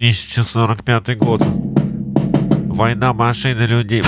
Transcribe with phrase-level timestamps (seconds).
[0.00, 1.42] 1045 год.
[2.68, 4.04] Война машин и людей.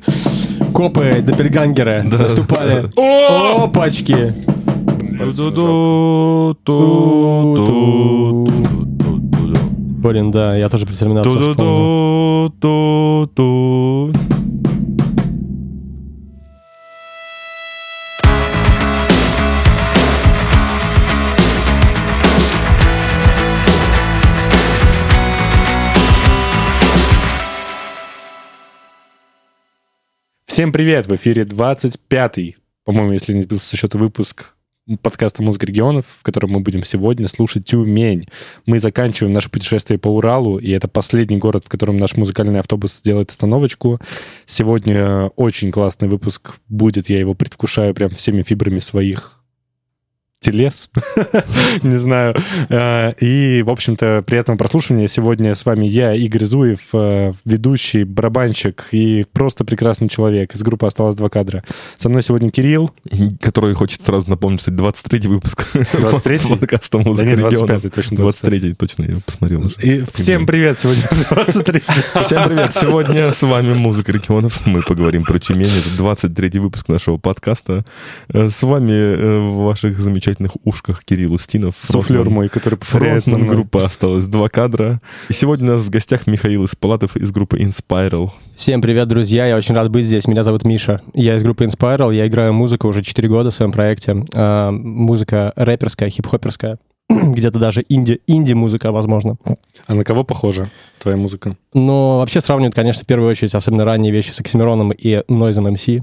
[0.72, 2.88] Копы, допельгангеры наступали.
[3.62, 4.32] Опачки!
[10.02, 12.50] Блин, да, я тоже про терминацию вспомнил.
[30.58, 31.06] Всем привет!
[31.06, 34.56] В эфире 25-й, по-моему, если не сбился со счета выпуск
[35.02, 38.26] подкаста «Музыка регионов», в котором мы будем сегодня слушать Тюмень.
[38.66, 42.92] Мы заканчиваем наше путешествие по Уралу, и это последний город, в котором наш музыкальный автобус
[42.92, 44.00] сделает остановочку.
[44.46, 49.37] Сегодня очень классный выпуск будет, я его предвкушаю прям всеми фибрами своих
[50.40, 50.90] телес,
[51.82, 52.36] не знаю.
[52.68, 55.08] Э, И, в общем-то, приятного прослушивания.
[55.08, 60.54] Сегодня с вами я, Игорь Зуев, э, ведущий, барабанщик и просто прекрасный человек.
[60.54, 61.64] Из группы «Осталось два кадра».
[61.96, 62.90] Со мной сегодня Кирилл.
[63.40, 66.48] Который хочет сразу напомнить, что это 23-й выпуск 23-й?
[66.58, 67.84] подкаста «Музыка Да нет, регионов».
[67.84, 69.74] 25-й, точно 23-й, точно, я посмотрел уже.
[69.82, 71.80] И всем привет сегодня 23
[72.24, 72.74] Всем привет!
[72.74, 74.66] Сегодня с вами «Музыка регионов».
[74.66, 75.66] Мы поговорим про Тюмень.
[75.68, 77.84] Это 23-й выпуск нашего подкаста.
[78.32, 80.27] Э, С вами ваших замечательных
[80.64, 81.74] ушках Кирилл Устинов.
[81.82, 83.48] Суфлер мой, который повторяет за мной.
[83.48, 85.00] группы «Осталось два кадра».
[85.28, 88.30] И сегодня у нас в гостях Михаил Испалатов из группы Inspiral.
[88.54, 90.26] Всем привет, друзья, я очень рад быть здесь.
[90.26, 91.00] Меня зовут Миша.
[91.14, 94.24] Я из группы Inspiral, я играю музыку уже 4 года в своем проекте.
[94.34, 99.36] А, Музыка рэперская, хип-хоперская, где-то даже инди, инди-музыка, возможно.
[99.86, 101.56] А на кого похожа твоя музыка?
[101.72, 106.02] Но вообще сравнивают, конечно, в первую очередь, особенно ранние вещи с Оксимироном и Noise MC.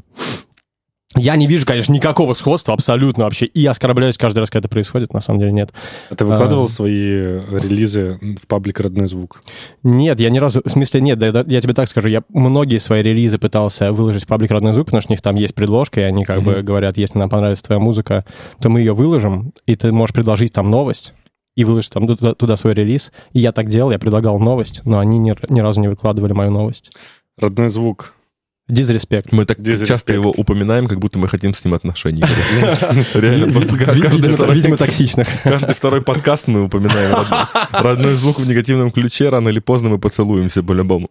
[1.16, 3.46] Я не вижу, конечно, никакого сходства абсолютно вообще.
[3.46, 5.14] И оскорбляюсь каждый раз, когда это происходит.
[5.14, 5.74] На самом деле нет.
[6.10, 6.70] А ты выкладывал А.
[6.70, 9.42] свои релизы в паблик «Родной звук»?
[9.84, 10.62] Нет, я ни разу...
[10.64, 12.10] В смысле, нет, да, я тебе так скажу.
[12.10, 15.36] Я многие свои релизы пытался выложить в паблик «Родной звук», потому что у них там
[15.36, 18.26] есть предложка, и они как бы говорят, если нам понравится твоя музыка,
[18.60, 21.14] то мы ее выложим, и ты можешь предложить там новость,
[21.56, 23.14] и выложить там туда, туда свой релиз.
[23.32, 26.52] И я так делал, я предлагал новость, но они ни, ни разу не выкладывали мою
[26.52, 26.92] новость.
[27.38, 28.15] «Родной звук».
[28.68, 29.32] Дизреспект.
[29.32, 29.90] Мы так Дизреспект.
[29.90, 32.26] часто его упоминаем, как будто мы хотим с ним отношения.
[33.14, 33.46] Реально,
[34.54, 35.28] Видимо, токсичных.
[35.44, 37.28] Каждый второй подкаст мы упоминаем род-
[37.72, 39.30] родной звук в негативном ключе.
[39.30, 41.08] Рано или поздно мы поцелуемся по-любому.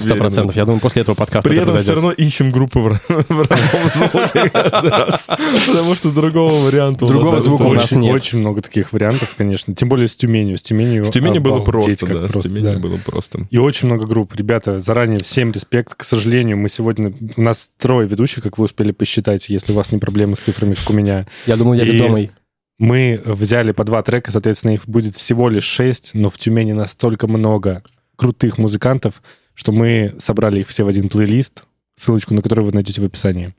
[0.00, 0.54] Сто процентов.
[0.54, 3.40] Я думаю, после этого подкаста При это этом все равно ищем группу в ро- в
[3.40, 4.50] родном звуке.
[4.50, 8.12] Потому что другого варианта у нас Другого звука у нас нет.
[8.14, 9.74] очень много таких вариантов, конечно.
[9.74, 10.58] Тем более с Тюменью.
[10.58, 12.78] С Тюменью, В Тюмени было просто, Тюмени да.
[12.78, 13.46] было просто.
[13.50, 14.34] И очень много групп.
[14.36, 15.94] Ребята, заранее всем респект.
[15.94, 17.12] К сожалению, мы сегодня...
[17.36, 20.74] У нас трое ведущих, как вы успели посчитать, если у вас не проблемы с цифрами,
[20.74, 21.26] как у меня.
[21.46, 22.30] Я думал, я И- ведомый.
[22.78, 27.26] Мы взяли по два трека, соответственно, их будет всего лишь шесть, но в Тюмени настолько
[27.26, 27.82] много
[28.16, 29.22] крутых музыкантов,
[29.52, 31.64] что мы собрали их все в один плейлист,
[31.96, 33.54] ссылочку на который вы найдете в описании.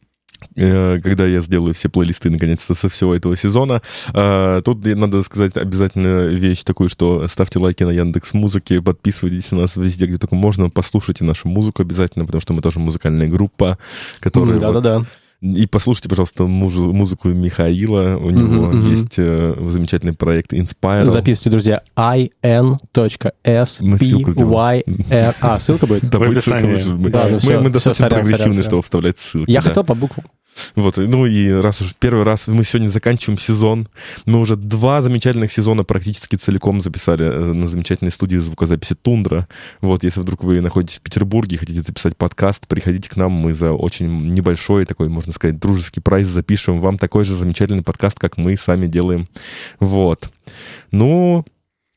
[0.55, 3.81] Э, когда я сделаю все плейлисты наконец-то со всего этого сезона.
[4.13, 9.59] Э, Тут надо сказать обязательно вещь такую, что ставьте лайки на Яндекс Музыке, подписывайтесь на
[9.59, 13.77] нас везде, где только можно, послушайте нашу музыку обязательно, потому что мы тоже музыкальная группа,
[14.19, 15.05] которая вот- Да-да-да.
[15.41, 18.15] И послушайте, пожалуйста, музы- музыку Михаила.
[18.17, 18.91] У него Мгм, мгм.
[18.91, 21.07] есть э, замечательный проект Inspire.
[21.07, 21.81] Записывайте, друзья.
[21.97, 22.77] In.spyr.
[25.41, 26.07] А, ссылка будет?
[26.09, 26.83] Да, В будет ссылка, описании.
[26.91, 26.97] ну
[27.63, 29.49] мы, достаточно прогрессивны, чтобы вставлять ссылки.
[29.49, 30.25] Я хотел по буквам.
[30.75, 33.87] Вот, ну и раз уж первый раз мы сегодня заканчиваем сезон,
[34.25, 39.47] мы уже два замечательных сезона практически целиком записали э, на замечательной студии звукозаписи Тундра.
[39.81, 43.53] Вот, если вдруг вы находитесь в Петербурге и хотите записать подкаст, приходите к нам, мы
[43.53, 48.37] за очень небольшой такой, можно сказать, дружеский прайс запишем вам такой же замечательный подкаст, как
[48.37, 49.27] мы сами делаем.
[49.79, 50.31] Вот.
[50.91, 51.45] Ну,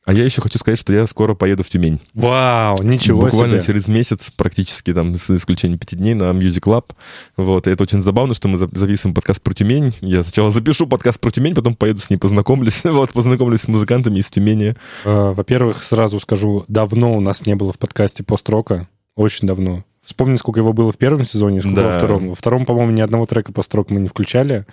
[0.05, 1.99] а я еще хочу сказать, что я скоро поеду в Тюмень.
[2.13, 3.65] Вау, ничего Буквально себе.
[3.65, 6.91] через месяц, практически там, с исключением пяти дней на Music Lab.
[7.37, 9.93] Вот, и это очень забавно, что мы за- записываем подкаст про Тюмень.
[10.01, 12.83] Я сначала запишу подкаст про Тюмень, потом поеду с ней познакомлюсь.
[12.85, 14.75] Вот, познакомлюсь с музыкантами из Тюмени.
[15.05, 18.87] Э, Во-первых, сразу скажу, давно у нас не было в подкасте пост-рока.
[19.15, 19.83] Очень давно.
[20.03, 21.87] Вспомни, сколько его было в первом сезоне, сколько Да.
[21.87, 22.29] во втором.
[22.29, 24.65] Во втором, по-моему, ни одного трека пост-рок мы не включали.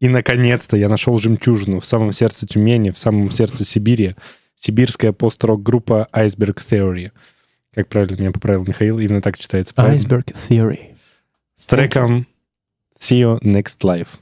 [0.00, 4.14] И, наконец-то, я нашел жемчужину в самом сердце Тюмени, в самом сердце Сибири.
[4.58, 7.12] Сибирская пост-рок группа Iceberg Theory.
[7.72, 9.72] Как правильно меня поправил Михаил, именно так читается.
[9.72, 10.00] правильно?
[10.02, 10.96] Iceberg Theory.
[11.54, 12.26] С треком
[12.98, 14.18] See You Next Life.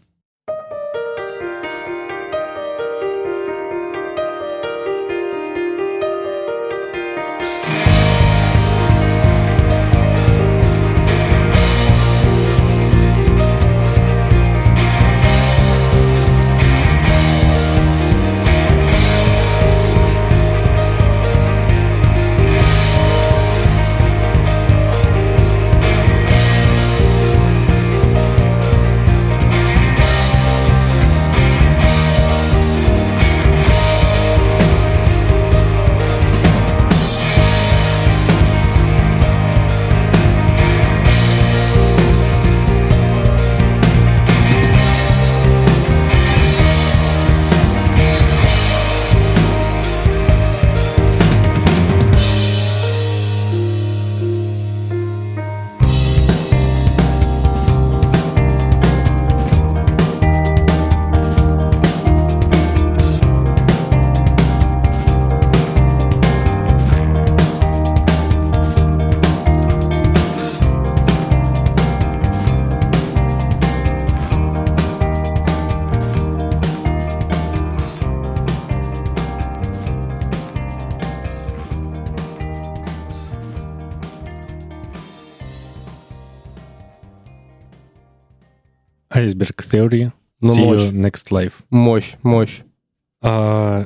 [89.88, 90.12] Theory.
[90.40, 90.80] Ну, See мощь.
[90.80, 91.52] you next life.
[91.70, 92.60] Мощь, мощь.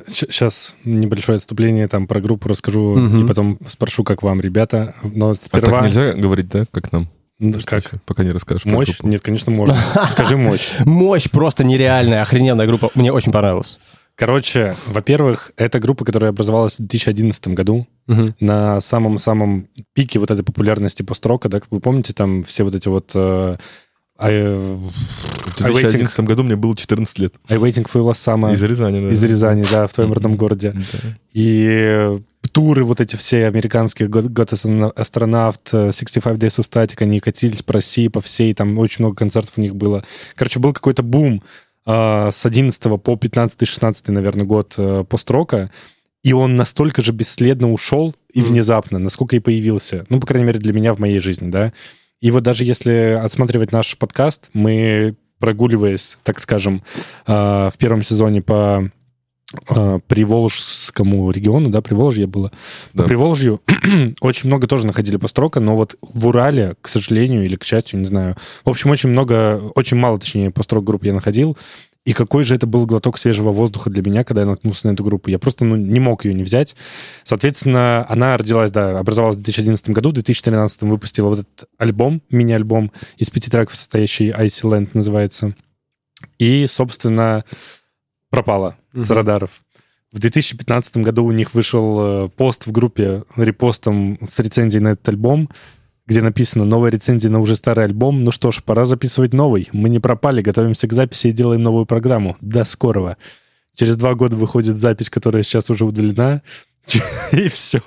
[0.07, 3.23] сейчас небольшое отступление там про группу расскажу Мгм.
[3.23, 4.93] и потом спрошу, как вам, ребята.
[5.03, 5.77] Но А сперва...
[5.77, 7.07] так нельзя говорить, да, как нам?
[7.39, 7.83] Ну, Как?
[8.05, 8.65] Пока не расскажешь.
[8.65, 8.99] Мощь?
[9.01, 9.75] Нет, конечно, можно.
[10.09, 10.73] Скажи мощь.
[10.85, 12.91] Мощь просто нереальная, охрененная группа.
[12.93, 13.79] Мне очень понравилась.
[14.15, 18.35] Короче, во-первых, это группа, которая образовалась в 2011 году Мгм.
[18.39, 22.89] на самом-самом пике вот этой популярности построка, да, как вы помните, там все вот эти
[22.89, 23.57] вот э,
[24.21, 27.33] I, В 2011 году мне было 14 лет.
[27.49, 29.13] I Waiting for Summer Из Рязани, да.
[29.13, 30.75] из Рязани, да, в твоем родном городе.
[31.33, 32.19] И
[32.51, 38.07] туры вот эти все американские, God Astronaut, 65 Days of Static, они катились по России,
[38.07, 40.03] по всей, там очень много концертов у них было.
[40.35, 41.41] Короче, был какой-то бум
[41.85, 45.71] а, с 11 по 15-16, наверное, год э, построка,
[46.23, 50.05] и он настолько же бесследно ушел и внезапно, насколько и появился.
[50.09, 51.73] Ну, по крайней мере, для меня в моей жизни, да.
[52.21, 56.83] И вот даже если отсматривать наш подкаст, мы, прогуливаясь, так скажем,
[57.25, 58.91] а, в первом сезоне по
[59.67, 62.51] а, Приволжскому региону, да, Приволжье было.
[62.93, 63.03] Да.
[63.03, 63.59] По Приволжью
[64.21, 68.05] очень много тоже находили построка, но вот в Урале, к сожалению или к счастью, не
[68.05, 68.35] знаю.
[68.63, 71.57] В общем, очень много, очень мало, точнее, построк групп я находил.
[72.03, 75.03] И какой же это был глоток свежего воздуха для меня, когда я наткнулся на эту
[75.03, 75.29] группу.
[75.29, 76.75] Я просто ну, не мог ее не взять.
[77.23, 82.91] Соответственно, она родилась, да, образовалась в 2011 году, в 2013 выпустила вот этот альбом, мини-альбом
[83.17, 85.55] из пяти треков, состоящий Icy Land называется.
[86.39, 87.45] И, собственно,
[88.31, 89.17] пропала с Мгм.
[89.17, 89.61] радаров.
[90.11, 95.07] В 2015 году у них вышел э, пост в группе репостом с рецензией на этот
[95.09, 95.49] альбом,
[96.07, 98.23] где написано «Новая рецензия на уже старый альбом.
[98.23, 99.69] Ну что ж, пора записывать новый.
[99.71, 102.37] Мы не пропали, готовимся к записи и делаем новую программу.
[102.41, 103.17] До скорого».
[103.75, 106.41] Через два года выходит запись, которая сейчас уже удалена,
[107.31, 107.79] и все.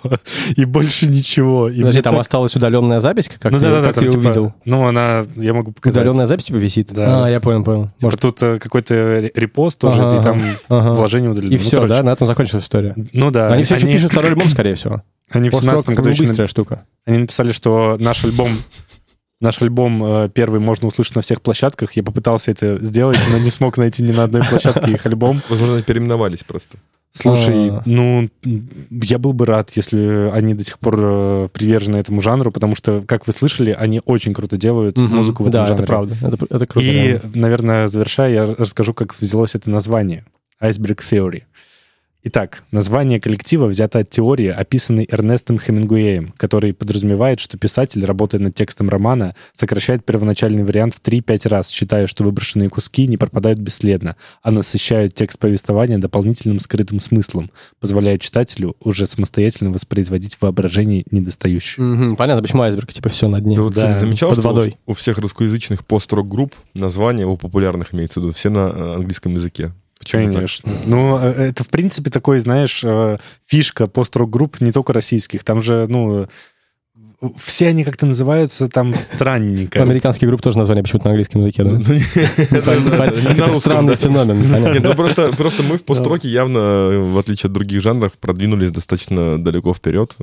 [0.56, 1.68] И больше ничего.
[1.68, 3.28] И Подожди, там так- осталась удаленная запись?
[3.38, 4.54] Как Ну ты, да-да-да, как там ты типа- увидел?
[4.64, 6.00] Ну, она, я могу показать.
[6.02, 6.90] Удаленная запись типа висит?
[6.92, 7.26] Да.
[7.26, 7.82] А, я понял, понял.
[7.84, 10.92] Типа Может, тут э, какой-то ре- репост тоже, Ага, и там ага.
[10.94, 11.50] вложение удалено.
[11.52, 11.94] И Ну, все, короче.
[11.94, 12.02] да?
[12.02, 12.94] На этом закончилась история.
[13.12, 13.52] Ну да.
[13.52, 15.02] Они все еще пишут второй альбом, скорее всего.
[15.30, 16.86] Они в Построка 17 как году еще быстрая штука.
[17.06, 18.48] Они написали, что наш альбом
[19.40, 21.92] Наш альбом э, первый можно услышать на всех площадках.
[21.94, 25.42] Я попытался это сделать, но не смог найти ни на одной площадке их альбом.
[25.50, 26.78] Возможно, они переименовались просто.
[27.10, 27.82] Слушай, А.
[27.84, 28.30] ну,
[28.90, 33.02] я был бы рад, если они до сих пор э, привержены этому жанру, потому что,
[33.02, 35.16] как вы слышали, они очень круто делают Мгм.
[35.16, 35.82] музыку в этом Да, жанре.
[35.82, 36.16] это правда.
[36.22, 36.86] Это, это круто.
[36.86, 37.20] И, реально.
[37.34, 40.24] наверное, завершая, я расскажу, как взялось это название.
[40.62, 41.42] Iceberg Theory.
[42.26, 48.54] Итак, название коллектива взято от теории, описанной Эрнестом Хемингуэем, который подразумевает, что писатель, работая над
[48.54, 54.16] текстом романа, сокращает первоначальный вариант в 3-5 раз, считая, что выброшенные куски не пропадают бесследно,
[54.42, 61.84] а насыщают текст повествования дополнительным скрытым смыслом, позволяя читателю уже самостоятельно воспроизводить в воображении недостающее.
[61.84, 63.56] Мгм, Понятно, почему айсберг, типа, все на дне.
[63.56, 64.76] Ты вот, Да, кстати, замечал, под что у- водой.
[64.86, 69.72] у всех русскоязычных пост-рок-групп названия у популярных имеется в виду, все на э, английском языке.
[70.10, 70.72] Конечно.
[70.86, 75.44] Ну, э, это, в принципе, такой, знаешь, э, фишка пост-рок-групп не только российских.
[75.44, 76.28] Там же, ну,
[77.42, 79.82] все они как-то называются там странненько.
[79.82, 81.70] Американские группы тоже название почему-то на английском языке, да?
[81.70, 81.80] Ну,
[82.58, 86.60] это- странный феномен, ну просто, просто мы в построке явно,
[87.12, 90.16] в отличие от других жанров, продвинулись достаточно далеко вперед.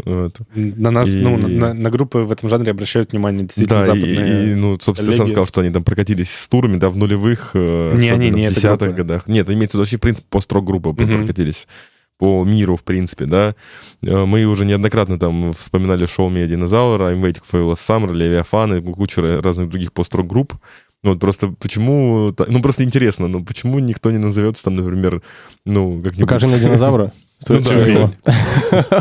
[0.55, 4.51] На нас, ну, на, группы в этом жанре обращают внимание действительно Да, и, западные.
[4.51, 7.51] и, ну, собственно, ты сам сказал, что они там прокатились с турами, да, в нулевых,
[7.53, 9.27] э, в десятых годах.
[9.27, 11.17] Нет, имеется в виду вообще, в принципе, пост-рок-группа Мгм.
[11.19, 11.67] прокатились
[12.21, 13.55] по миру, в принципе, да.
[14.03, 18.13] Э, Мы уже неоднократно там вспоминали шоу «Мия Динозавра», «I'm waiting for you last summer»,
[18.13, 20.53] «Левиафан» и кучу разных других пост-рок-групп.
[21.03, 22.31] Ну, Вот просто почему...
[22.47, 25.23] Ну, просто интересно, ну, почему никто не назовется там, например,
[25.65, 26.19] ну, как-нибудь...
[26.19, 27.11] Покажи мне динозавра.
[27.49, 28.11] Ну да.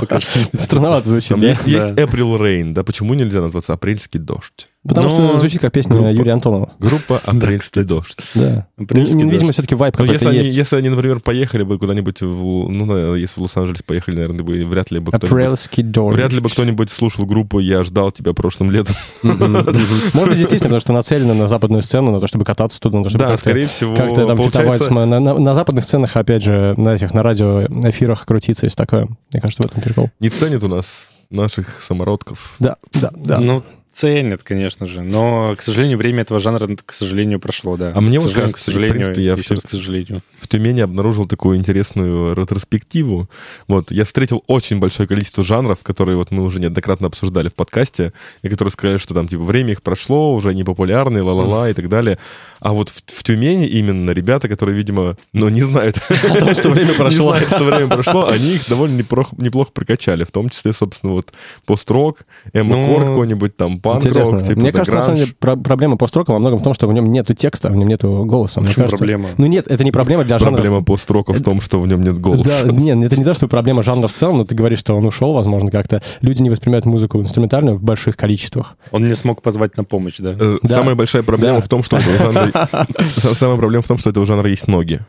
[0.58, 1.36] Странновато звучит,
[1.66, 4.69] есть April Rain, да, почему нельзя назваться «Апрельский дождь»?
[4.88, 6.72] Потому Но что звучит как песня группа- Юрия Антонова.
[6.78, 8.16] Группа «Апрельский дождь».
[8.34, 8.66] Да.
[8.78, 9.52] Апрельский Видимо, дождь.
[9.52, 10.56] все-таки вайп Ну, если какой-то они, есть.
[10.56, 14.90] если они, например, поехали бы куда-нибудь, в, ну, если в Лос-Анджелес поехали, наверное, бы вряд
[14.90, 15.30] ли бы кто-нибудь...
[15.30, 16.16] Апрельский дождь.
[16.16, 18.96] Вряд ли бы кто-нибудь слушал группу «Я ждал тебя прошлым летом».
[19.22, 23.04] Может быть, действительно, потому что нацелено на западную сцену, на то, чтобы кататься туда, на
[23.04, 24.94] то, чтобы Да, как-то скорее всего, как-то там получается...
[24.94, 29.08] на, на- на западных сценах, опять же, на этих, на радиоэфирах крутиться и все такое.
[29.32, 30.10] Мне кажется, в этом прикол.
[30.20, 32.54] Не ценят у нас наших самородков.
[32.58, 33.38] Да, да, да.
[33.38, 35.02] Ну, ценят, конечно же.
[35.02, 37.92] Но, к сожалению, время этого жанра, к сожалению, прошло, да.
[37.94, 40.20] А мне к вот кажется, к сожалению, в принципе, я еще в- раз, к сожалению.
[40.38, 43.28] В Тюмени обнаружил такую интересную ретроспективу.
[43.68, 48.12] Вот, я встретил очень большое количество жанров, которые вот мы уже неоднократно обсуждали в подкасте,
[48.42, 51.88] и которые сказали, что там, типа, время их прошло, уже не популярны, ла-ла-ла и так
[51.88, 52.18] далее.
[52.60, 55.98] А вот в, в Тюмени именно ребята, которые, видимо, ну, не знают...
[56.22, 57.34] Потому что время прошло.
[57.34, 61.12] Не знают, что время прошло, они их довольно неплохо, неплохо прокачали, в том числе, собственно,
[61.12, 61.32] вот
[61.66, 62.20] пост-рок,
[62.52, 64.40] эмо-кор Ну, какой-нибудь там, панк Интересно.
[64.40, 65.28] типа Мне да, кажется, на самом гранж.
[65.28, 67.88] деле, про- проблема пост-рока во многом в том, что в нем нету текста, в нем
[67.88, 68.60] нету голоса.
[68.60, 69.28] Мне кажется- проблема?
[69.36, 70.54] Ну нет, это не проблема для жанра.
[70.54, 72.66] Проблема пост-рока в том, что в нем нет Да, голоса.
[72.72, 75.32] нет, это не то, что проблема жанра в целом, но ты говоришь, что он ушел,
[75.34, 76.02] возможно, как-то.
[76.20, 78.76] Люди не воспринимают музыку инструментальную в больших количествах.
[78.90, 80.36] Он не смог позвать на помощь, да?
[80.38, 80.74] Э, Да.
[80.74, 81.60] Самая большая проблема Да.
[81.64, 82.68] в том, что у этого жанра...
[82.98, 85.00] Са- Самая проблема в том, что у этого жанра есть ноги.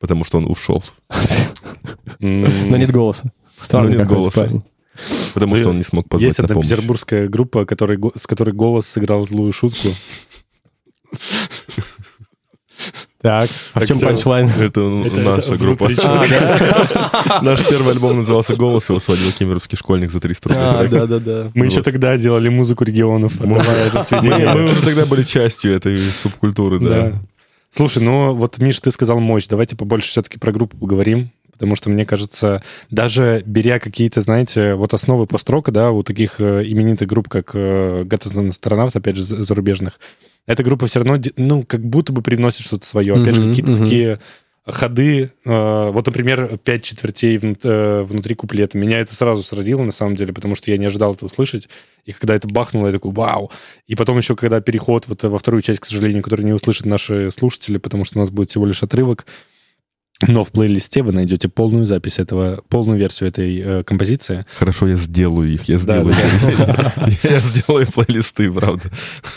[0.00, 0.82] Потому что он ушел.
[2.20, 3.30] Но нет голоса.
[3.58, 4.40] Странный нет какой-то голоса.
[4.40, 4.62] парень.
[5.34, 8.86] Потому что он не смог позвать Есть на одна петербургская группа, который, с которой голос
[8.86, 9.88] сыграл злую шутку.
[13.20, 14.48] Так, а в чем панчлайн?
[14.48, 15.88] Это Это- наша это группа.
[16.02, 17.40] А, да?
[17.42, 20.64] Наш первый альбом назывался «Голос», его сводил кемеровский школьник за 300 рублей.
[20.66, 21.50] А, да, да, да.
[21.54, 21.70] Мы Вот.
[21.72, 24.52] еще тогда делали музыку регионов, отдавая это Мы, сведение.
[24.52, 26.88] мы уже тогда были частью этой субкультуры, да.
[26.88, 27.12] Да.
[27.70, 29.46] Слушай, ну вот, Миш, ты сказал мощь.
[29.46, 31.30] Давайте побольше все-таки про группу поговорим.
[31.52, 36.64] Потому что, мне кажется, даже беря какие-то, знаете, вот основы построка, да, у таких э,
[36.66, 40.00] именитых групп, как э, Гаттон Астронавт, опять же, за- зарубежных,
[40.46, 43.14] эта группа все равно, ну, как будто бы привносит что-то свое.
[43.14, 44.18] Опять же, какие-то такие
[44.64, 48.78] ходы, э, вот, например, пять четвертей внут- э, внутри куплета.
[48.78, 51.68] Меня это сразу сразило, на самом деле, потому что я не ожидал это услышать.
[52.06, 53.50] И когда это бахнуло, я такой, вау!
[53.88, 57.30] И потом еще, когда переход вот во вторую часть, к сожалению, который не услышат наши
[57.30, 59.26] слушатели, потому что у нас будет всего лишь отрывок,
[60.28, 64.46] но в плейлисте вы найдете полную запись этого, полную версию этой э, композиции.
[64.58, 66.14] Хорошо, я сделаю их, я сделаю.
[67.22, 68.84] Я сделаю плейлисты, правда.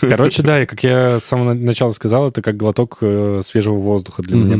[0.01, 4.23] Короче, да, и как я с самого начала сказал, это как глоток э, свежего воздуха
[4.23, 4.57] для меня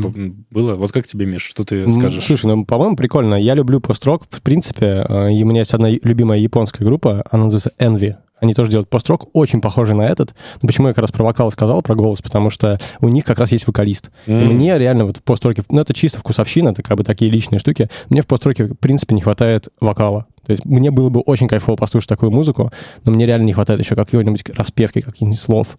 [0.51, 0.75] было.
[0.75, 2.24] Вот как тебе, Миш, что ты скажешь?
[2.25, 3.36] Слушай, ну, по-моему, прикольно.
[3.36, 4.24] Я люблю пост-рок.
[4.29, 8.15] В принципе, э, и у меня есть одна любимая японская группа, она называется Envy.
[8.39, 10.36] Они тоже делают пост-рок, очень похожий на этот.
[10.62, 12.22] Но почему я как раз про вокал сказал, про голос?
[12.22, 14.12] Потому что у них как раз есть вокалист.
[14.25, 14.56] И М.
[14.56, 17.89] мне реально вот в пост-роке, ну, это чисто вкусовщина, это как бы такие личные штуки.
[18.10, 20.25] Мне в пост-роке, в принципе, не хватает вокала.
[20.46, 22.72] То есть мне было бы очень кайфово послушать такую музыку,
[23.04, 25.77] но мне реально не хватает еще какой-нибудь распевки, каких-нибудь слов.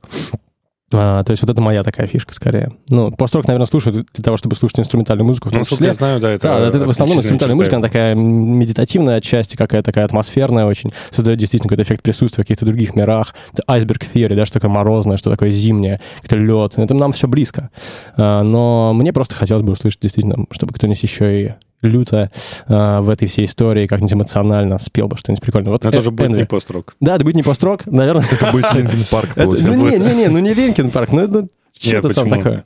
[0.92, 2.70] А, то есть вот это моя такая фишка скорее.
[2.90, 5.86] Ну, пост-рок, наверное, слушают для того, чтобы слушать инструментальную музыку в Ну, том насколько числе.
[5.88, 6.48] я знаю, да, это...
[6.48, 11.38] Да, это в основном инструментальная музыка, она такая медитативная отчасти, какая-то такая атмосферная очень, создает
[11.40, 13.34] действительно какой-то эффект присутствия в каких-то других мирах.
[13.52, 16.72] Это айсберг theory, да, что такое морозное, что такое зимнее, какой-то лед.
[16.76, 17.70] Это нам все близко.
[18.16, 22.30] А, Но мне просто хотелось бы услышать действительно, чтобы кто-нибудь еще и люто
[22.68, 25.72] а, в этой всей истории как-нибудь эмоционально спел бы что-нибудь прикольное.
[25.72, 26.38] Вот это тоже будет Envy.
[26.38, 26.96] не пост-рок.
[27.00, 28.24] Да, это будет не пост-рок, наверное.
[28.30, 29.30] Это будет Linkin Park.
[29.36, 32.64] Ну не, не, не, ну не Linkin Park, ну это что-то там такое.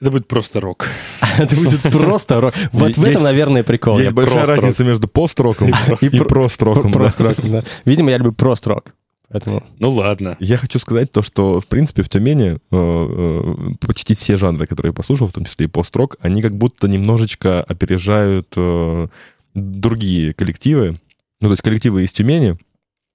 [0.00, 0.86] Это будет просто рок.
[1.38, 2.54] Это будет просто рок.
[2.70, 3.98] Вот в этом, наверное, прикол.
[3.98, 5.68] Есть большая разница между пост-роком
[6.00, 6.92] и про- прост-роком.
[6.92, 6.98] да.
[6.98, 7.64] Прост-рок, да.
[7.84, 8.94] Видимо, я люблю прост-рок.
[9.30, 9.62] Поэтому...
[9.78, 10.36] Ну ладно.
[10.40, 14.90] Я хочу сказать то, что, в принципе, в Тюмени э, э, почти все жанры, которые
[14.90, 19.08] я послушал, в том числе и пост-рок, они как будто немножечко опережают э,
[19.54, 20.98] другие коллективы.
[21.40, 22.58] Ну, то есть коллективы из Тюмени,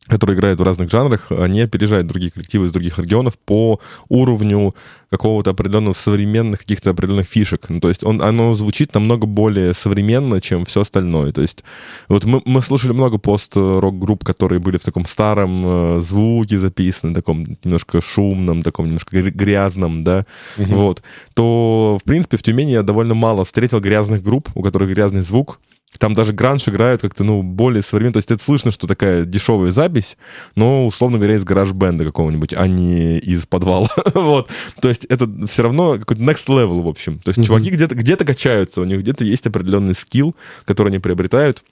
[0.08, 3.80] которые играют в разных жанрах, они опережают другие коллективы из других регионов по
[4.10, 4.74] уровню
[5.10, 7.70] какого-то определенного современных каких-то определенных фишек.
[7.70, 11.32] Ну, то есть он, оно звучит намного более современно, чем все остальное.
[11.32, 11.64] То есть
[12.10, 15.64] вот мы, мы слушали много пост-рок-групп, которые были в таком старом
[15.98, 20.26] э, звуке записаны, таком немножко шумном, таком немножко гря- грязном, да,
[20.58, 20.76] Мгм.
[20.76, 25.22] вот, то, в принципе, в Тюмени я довольно мало встретил грязных групп, у которых грязный
[25.22, 25.60] звук.
[26.00, 28.14] Там даже гранж играют как-то, ну, более современно.
[28.14, 30.18] То есть это слышно, что такая дешевая запись,
[30.56, 33.90] но, условно говоря, из гараж-бенда какого-нибудь, а не из подвала.
[34.14, 34.50] вот.
[34.82, 37.20] То есть это все равно какой-то next level, в общем.
[37.20, 37.48] То есть Мгм.
[37.48, 40.36] чуваки где-то где качаются, у них где-то есть определенный скилл,
[40.66, 41.64] который они приобретают.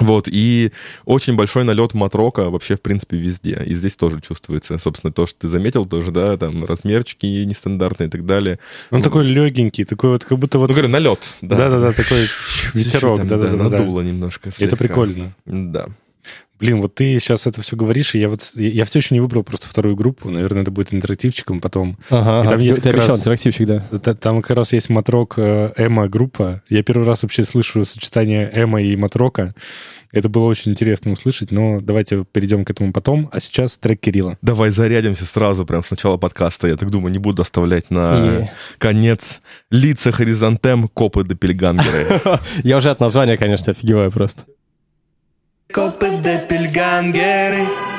[0.00, 0.72] Вот, и
[1.04, 3.62] очень большой налет матрока вообще, в принципе, везде.
[3.64, 8.10] И здесь тоже чувствуется, собственно, то, что ты заметил тоже, да, там размерчики нестандартные и
[8.10, 8.58] так далее.
[8.90, 10.68] Он такой легенький, такой вот, как будто вот...
[10.68, 11.28] Ну, говорю, налет.
[11.42, 12.26] Да, Да-да-да, такой
[12.74, 13.68] ветерок, да-да-да.
[13.68, 14.48] надуло немножко.
[14.48, 14.76] Это слегка.
[14.76, 15.32] прикольно.
[15.44, 15.86] Да.
[16.60, 19.42] Блин, вот ты сейчас это все говоришь, и я вот я, все еще не выбрал
[19.42, 20.28] просто вторую группу.
[20.30, 21.96] Наверное, это будет интерактивчиком потом.
[22.10, 23.80] Ага, И там ага, есть ты как обещал раз- интерактивчик, да.
[24.02, 26.62] Та- Там как раз есть матрок Эма группа.
[26.68, 29.48] Я первый раз вообще слышу сочетание Эма и матрока.
[30.12, 33.30] Это было очень интересно услышать, но давайте перейдем к этому потом.
[33.32, 34.36] А сейчас трек Кирилла.
[34.42, 36.66] Давай зарядимся сразу, прям с начала подкаста.
[36.66, 38.48] Я так думаю, не буду оставлять на И-
[38.78, 39.40] конец
[39.70, 42.20] лица хоризонтем копы допельгангеры.
[42.64, 44.42] Я уже от названия, конечно, офигеваю просто.
[45.72, 46.08] Копы
[46.80, 47.89] допельгангеры Девочка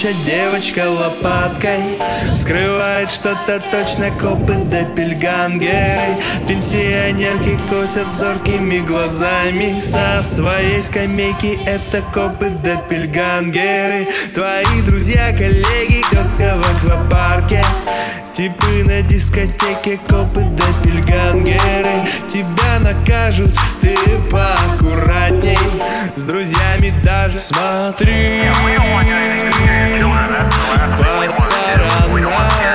[0.00, 1.98] молча девочка лопаткой.
[2.34, 6.16] Скрывает что-то точно копы допельгангеры
[6.48, 9.78] Пенсионерки косят зоркими глазами.
[9.78, 17.64] Со своей скамейки это копы допельгангеры Твои друзья, коллеги, тетка в аквапарке.
[18.32, 23.96] Типы на дискотеке, копы допельгангеры Тебя накажут, ты
[24.30, 25.58] поаккуратней.
[26.16, 28.50] С друзьями даже смотри
[30.98, 32.69] По сторонам Они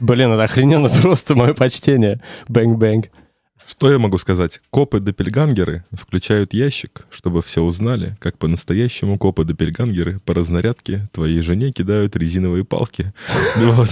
[0.00, 2.20] Блин, это охрененно просто, мое почтение.
[2.48, 3.10] Bang-bang.
[3.78, 4.62] Что я могу сказать?
[4.70, 12.64] Копы-допельгангеры включают ящик, чтобы все узнали, как по-настоящему копы-допельгангеры по разнарядке твоей жене кидают резиновые
[12.64, 13.12] палки.
[13.56, 13.90] Вот.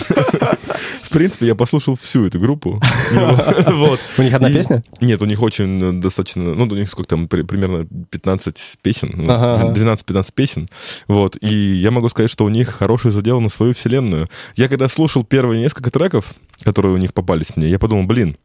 [1.02, 2.80] В принципе, я послушал всю эту группу.
[3.12, 4.00] Вот.
[4.18, 4.82] У них одна песня?
[5.00, 9.12] Нет, у них очень э, достаточно, ну, у них сколько там, при- примерно 15 песен,
[9.14, 9.72] ну, Ага, ага.
[9.72, 10.68] 12-15 песен,
[11.06, 14.26] вот, и я могу сказать, что у них хороший задел на свою вселенную.
[14.56, 18.36] Я когда слушал первые несколько треков, которые у них попались мне, я подумал, блин,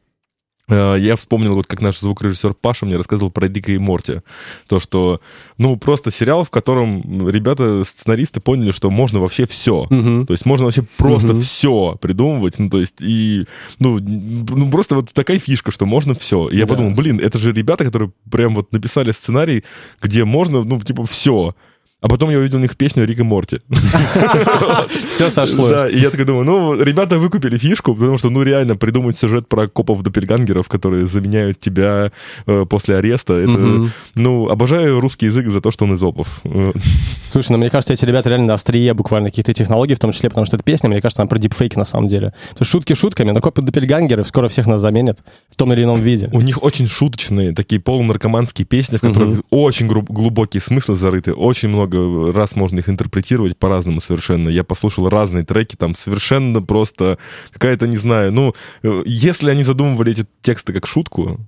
[0.69, 4.21] я вспомнил, вот как наш звукорежиссер Паша мне рассказывал про Дика и Морти.
[4.67, 5.19] То, что,
[5.57, 9.85] ну, просто сериал, в котором ребята, сценаристы поняли, что можно вообще все.
[9.89, 10.25] Мгм.
[10.27, 11.41] То есть можно вообще просто Мгм.
[11.41, 12.59] все придумывать.
[12.59, 13.45] Ну, то есть, и,
[13.79, 16.49] ну, ну, просто вот такая фишка, что можно все.
[16.49, 16.73] И я Да.
[16.75, 19.63] подумал, блин, это же ребята, которые прям вот написали сценарий,
[20.01, 21.55] где можно, ну, типа, все.
[22.01, 23.59] А потом я увидел у них песню Рик и Морти.
[25.09, 25.81] Все сошлось.
[25.81, 29.49] Да, и я такой думаю, ну, ребята выкупили фишку, потому что, ну, реально, придумать сюжет
[29.49, 32.13] про копов-доппельгангеров, которые заменяют тебя
[32.45, 36.41] э, после ареста, это, ну, обожаю русский язык за то, что он из опов.
[37.27, 40.29] Слушай, ну мне кажется, эти ребята реально на острие буквально каких-то технологий, в том числе,
[40.29, 42.29] потому что эта песня, мне кажется, она про дипфейки на самом деле.
[42.29, 45.99] То есть шутки шутками, но копы допельгангеры скоро всех нас заменят в том или ином
[46.01, 46.29] виде.
[46.31, 51.33] У них очень шуточные, такие полунаркоманские песни, в которых очень глубокие смыслы зарыты.
[51.33, 51.88] Очень много
[52.33, 54.49] раз можно их интерпретировать по-разному совершенно.
[54.49, 57.17] Я послушал разные треки, там совершенно просто
[57.51, 61.39] какая-то, не знаю, ну, э, если они задумывали эти тексты как шутку,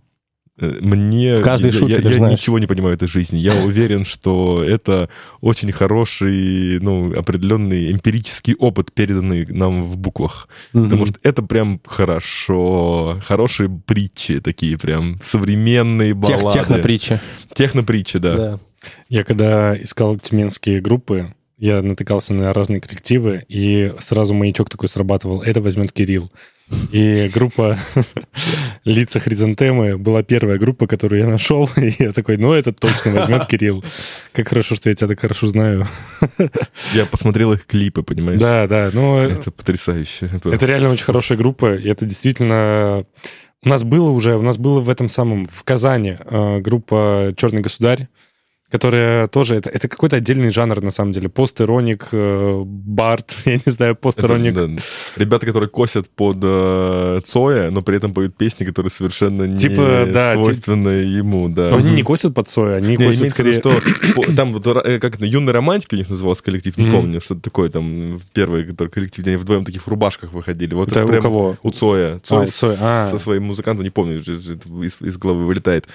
[0.59, 1.37] э, мне...
[1.37, 2.39] В каждой я, шутке, я- ты я знаешь.
[2.39, 3.37] ничего не понимаю этой жизни.
[3.37, 10.47] Я уверен, что это очень хороший, ну, определенный эмпирический опыт, переданный нам в буквах.
[10.73, 13.19] Потому что это прям хорошо.
[13.23, 15.19] Хорошие притчи такие прям.
[15.21, 16.59] Современные Тех, баллады.
[16.59, 17.19] технопритчи.
[17.53, 18.35] Технопритчи, да.
[18.35, 18.59] Да.
[19.09, 25.43] Я когда искал тюменские группы, я натыкался на разные коллективы, и сразу маячок такой срабатывал.
[25.43, 26.31] Это возьмет Кирилл.
[26.91, 27.77] И группа
[28.85, 31.69] «Лица Хризантемы» была первая группа, которую я нашел.
[31.77, 33.83] И я такой, ну, это точно возьмет Кирилл.
[34.33, 35.85] Как хорошо, что я тебя так хорошо знаю.
[36.93, 38.41] Я посмотрел их клипы, понимаешь?
[38.41, 38.89] Да, да.
[38.91, 40.31] Ну, Это потрясающе.
[40.43, 43.05] Это реально очень хорошая группа, и это действительно...
[43.63, 47.61] У нас было уже, у нас было в этом самом, в Казани э, группа «Черный
[47.61, 48.07] государь»,
[48.71, 51.27] которая тоже, это, это какой-то отдельный жанр, на самом деле.
[51.29, 54.53] Постероник, э, бард, я не знаю, Это, постероник.
[54.53, 54.67] да,
[55.17, 60.07] Ребята, которые косят под э, Цоя, но при этом поют песни, которые совершенно не Типа,
[60.13, 61.69] да, ти- свойственны ему, да.
[61.71, 63.53] Но они не косят под Цоя, они Не, косят виду, скорее...
[63.53, 63.81] что
[64.35, 66.91] там вот э, как это, юные романтики у них назывался коллектив, не Мгм.
[66.95, 70.73] помню, что-то такое там первый который коллектив, где они вдвоем таких в рубашках выходили.
[70.73, 71.57] Вот Это это у прям кого?
[71.63, 72.15] У Цоя.
[72.15, 73.09] А, Цоя, с- а.
[73.11, 75.87] со своим музыкантом, не помню, это из, из головы вылетает.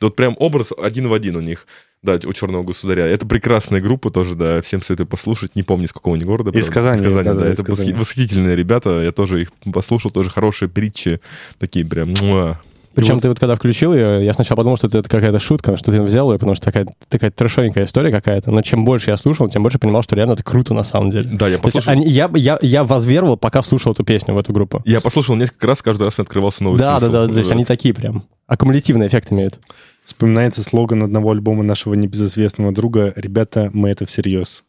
[0.00, 1.66] Вот прям образ один в один у них.
[2.04, 3.04] Да, у Черного Государя.
[3.06, 5.56] Это прекрасная группа тоже, да, всем советую послушать.
[5.56, 6.50] Не помню, из какого они города.
[6.50, 6.72] Из правда.
[6.74, 7.48] Казани, Из Казани, да-да, да.
[7.48, 7.92] из Это Казани.
[7.92, 9.00] восхи- восхитительные ребята.
[9.02, 11.20] Я тоже их послушал, тоже хорошие притчи.
[11.58, 12.12] Такие прям...
[12.20, 12.60] муа.
[12.94, 16.00] Причем ты вот когда включил ее, я сначала подумал, что это какая-то шутка, что ты
[16.00, 18.52] взял ее, потому что такая, такая трешовенькая история какая-то.
[18.52, 21.28] Но чем больше я слушал, тем больше понимал, что реально это круто на самом деле.
[21.32, 21.92] Да, я То есть послушал.
[21.92, 24.80] они- я, я, я возверовал, пока слушал эту песню в эту группу.
[24.84, 27.12] Я послушал несколько раз, каждый раз мне открывался новый Да, да, смысл.
[27.12, 28.22] да, то есть они такие прям.
[28.46, 29.58] Аккумулятивный эффект имеют.
[30.04, 34.62] Вспоминается слоган одного альбома нашего небезызвестного друга «Ребята, мы это всерьез».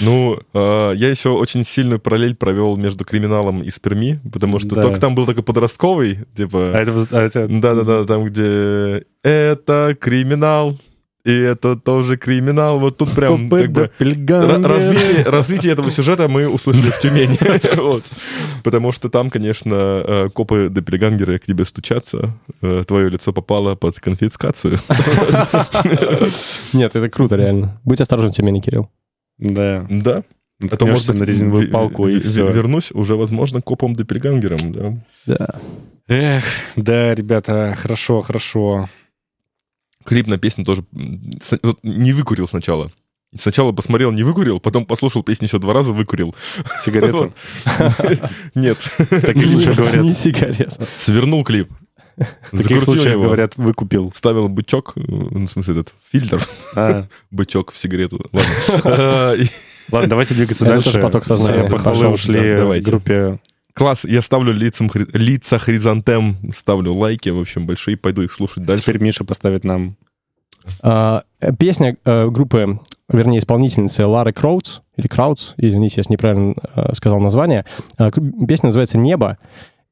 [0.00, 4.82] Ну, э, я еще очень сильную параллель провел между криминалом и сперми, потому что Да.
[4.82, 6.72] только там был такой подростковый, типа...
[6.74, 7.06] А это...
[7.12, 10.76] а это- Да-да-да, там, где это криминал,
[11.24, 12.78] и это тоже криминал.
[12.78, 13.90] Вот тут прям как бы...
[13.98, 17.38] Развитие, развитие этого сюжета мы услышали в Тюмени.
[17.84, 18.04] Вот.
[18.62, 24.00] Потому что там, конечно, э, копы доппельгангеры к тебе стучатся, э, твое лицо попало под
[24.00, 24.78] конфискацию.
[26.72, 27.80] Нет, это круто, реально.
[27.84, 28.90] Будь осторожен, Тюмени, Кирилл.
[29.38, 29.86] Да.
[29.88, 30.22] Да,
[30.60, 32.50] наткнешься на резиновую палку и все.
[32.50, 35.04] Вернусь уже, возможно, копом допельгангером, да.
[35.26, 35.48] Да.
[36.06, 36.44] Эх,
[36.76, 38.88] да, ребята, хорошо, хорошо.
[40.04, 40.84] Клип на песню тоже
[41.82, 42.90] не выкурил сначала.
[43.36, 46.34] Сначала посмотрел, не выкурил, потом послушал песню еще два раза, выкурил.
[46.78, 47.32] Сигарету.
[48.54, 48.78] Нет.
[48.78, 50.78] В таких случаях говорят, Не сигарет.
[50.98, 51.68] Свернул клип.
[52.52, 54.12] в таких случаях говорят, выкупил.
[54.14, 58.24] Ставил бычок, э, ну, в смысле этот фильтр, А, бычок в сигарету.
[58.32, 58.50] Ладно.
[58.84, 59.34] А,
[59.90, 61.00] Ладно, давайте двигаться дальше.
[61.00, 61.68] поток сознания.
[61.68, 62.88] Похвалы ушли давайте.
[62.88, 63.40] группе
[63.74, 68.64] Класс, я ставлю лицам, хри- лица хризантем, ставлю лайки, в общем, большие, пойду их слушать
[68.64, 68.82] дальше.
[68.82, 69.96] Теперь Миша поставит нам
[70.82, 76.94] А, э, Песня э, группы, вернее, исполнительницы Лары Кроудс, или Краудс, извините, если неправильно э,
[76.94, 77.64] сказал название.
[77.98, 79.38] А, к- Песня называется «Небо».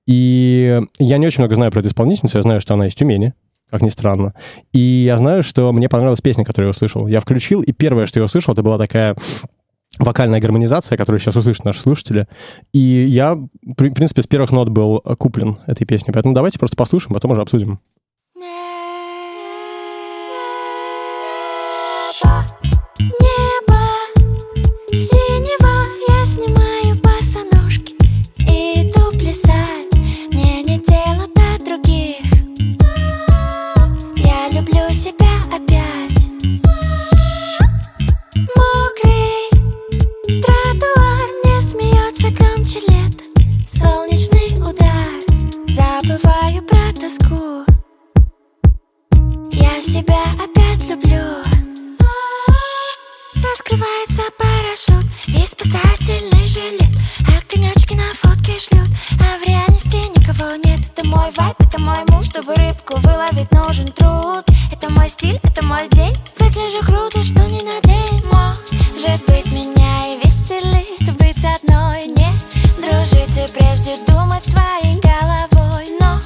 [0.07, 3.35] И я не очень много знаю про эту исполнительницу, я знаю, что она из Тюмени,
[3.71, 4.35] как ни странно.
[4.73, 7.07] И я знаю, что мне понравилась песня, которую я услышал.
[7.07, 9.15] Я включил, и первое, что я услышал, это была такая
[10.05, 12.27] вокальная гармонизация, которую сейчас услышат наши слушатели.
[12.73, 16.13] И я, в принципе, с первых нот был куплен этой песней.
[16.13, 17.81] Поэтому давайте просто послушаем, потом уже обсудим.
[42.23, 43.25] Смеется громче лета
[43.67, 45.25] Солнечный удар,
[45.69, 47.65] забываю про тоску.
[49.53, 51.43] Я себя опять люблю.
[53.35, 56.97] Раскрывается парашют и спасательный жилет.
[57.27, 58.89] Огонечки на фотке шлют,
[59.21, 60.81] а в реальности никого нет.
[60.95, 64.45] Это мой вайп, это мой муж, чтобы рыбку выловить нужен труд.
[64.71, 67.81] Это мой стиль, это мой день, выгляжу круто, что не на
[68.25, 69.82] Может быть меня
[73.43, 76.21] дружите прежде думать своей головой Но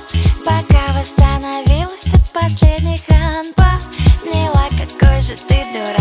[0.44, 5.95] пока восстановилась от последних ран Поняла, какой же ты дурак,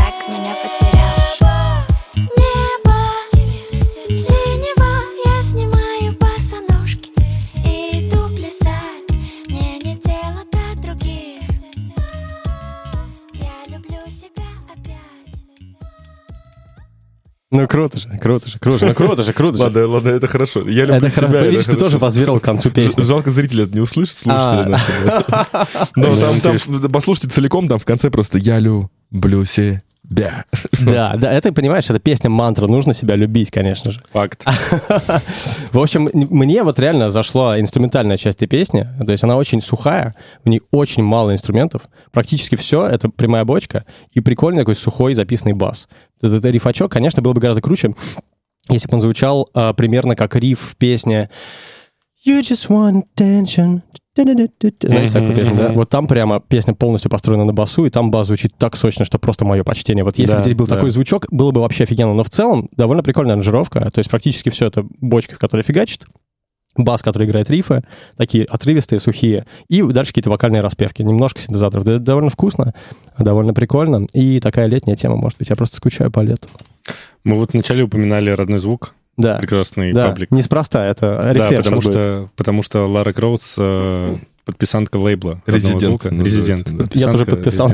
[17.51, 19.63] Ну, круто же, круто же, круто же, ну, круто же, круто же.
[19.63, 20.67] Ладно, ладно, это хорошо.
[20.67, 21.21] Я люблю Это себя.
[21.27, 21.37] хорошо.
[21.37, 21.85] это Видишь, ты хорошо.
[21.85, 23.03] тоже возверил к концу песни.
[23.03, 24.65] Жалко, зрители это не услышат, слушатели А.
[24.69, 25.89] наши.
[25.95, 29.81] Но там, там, послушайте целиком, там в конце просто «Я люблю себя».
[30.85, 34.01] Да, да, это, понимаешь, это песня мантра, нужно себя любить, конечно же.
[34.11, 34.43] факт.
[35.71, 40.13] В общем, мне вот реально зашла инструментальная часть этой песни, то есть она очень сухая,
[40.43, 45.53] в ней очень мало инструментов, практически все, это прямая бочка и прикольный такой сухой записанный
[45.53, 45.87] бас.
[46.21, 47.95] Этот рифачок, конечно, было бы гораздо круче,
[48.69, 51.29] если бы он звучал а, примерно как риф в песне
[52.25, 53.83] You just want attention.
[54.81, 55.69] Знаете такую песню, да?
[55.69, 59.19] Вот там прямо песня полностью построена на басу, и там бас звучит так сочно, что
[59.19, 60.03] просто мое почтение.
[60.03, 62.13] Вот если бы здесь был такой звучок, было бы вообще офигенно.
[62.13, 63.91] Но в целом довольно прикольная аранжировка.
[63.91, 66.05] То есть практически все это бочка, в которой фигачит,
[66.77, 67.83] бас, который играет рифы,
[68.17, 71.85] такие отрывистые, сухие, и дальше какие-то вокальные распевки, немножко синтезаторов.
[71.85, 72.73] Это довольно вкусно,
[73.17, 75.49] довольно прикольно, и такая летняя тема, может быть.
[75.49, 76.47] Я просто скучаю по лету.
[77.23, 80.31] Мы вот вначале упоминали родной звук, Да, прекрасный да, паблик.
[80.31, 81.91] неспроста, это Да, реферш потому будет.
[81.91, 86.69] что, потому что Лара Кроудс э, подписантка лейбла Резидент Резидент.
[86.77, 86.85] да.
[86.93, 87.69] Я тоже подписал.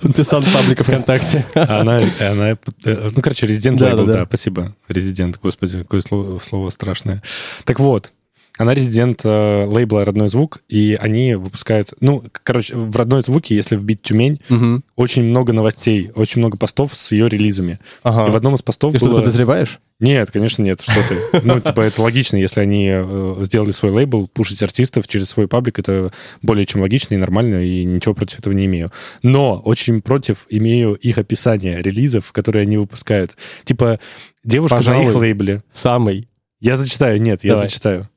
[0.00, 1.44] Подписал паблика ВКонтакте.
[1.54, 2.50] Она, она,
[2.84, 4.26] э, ну, короче, резидент Да, лейбл, да, да, да.
[4.26, 4.74] спасибо.
[4.88, 7.22] Резидент, господи, какое слово страшное.
[7.64, 8.12] Так вот,
[8.58, 11.94] она резидент э, лейбла «Родной звук», и они выпускают...
[12.00, 14.84] Ну, короче, в «Родной звуке», если вбить Тюмень, Мгм.
[14.96, 17.78] очень много новостей, очень много постов с ее релизами.
[18.02, 18.28] Ага.
[18.28, 19.20] И в одном из постов Ты что-то было...
[19.20, 19.80] подозреваешь?
[20.00, 21.40] Нет, конечно, нет, что ты.
[21.44, 25.78] Ну, типа, это логично, если они э, сделали свой лейбл, пушить артистов через свой паблик,
[25.78, 26.12] это
[26.42, 28.90] более чем логично и нормально, и ничего против этого не имею.
[29.22, 33.36] Но очень против имею их описание релизов, которые они выпускают.
[33.64, 33.98] Типа,
[34.44, 35.04] девушка Пожалуй.
[35.04, 35.62] на их лейбле.
[35.72, 36.28] Самый.
[36.60, 37.68] Я зачитаю, нет, я Давай.
[37.68, 38.08] зачитаю.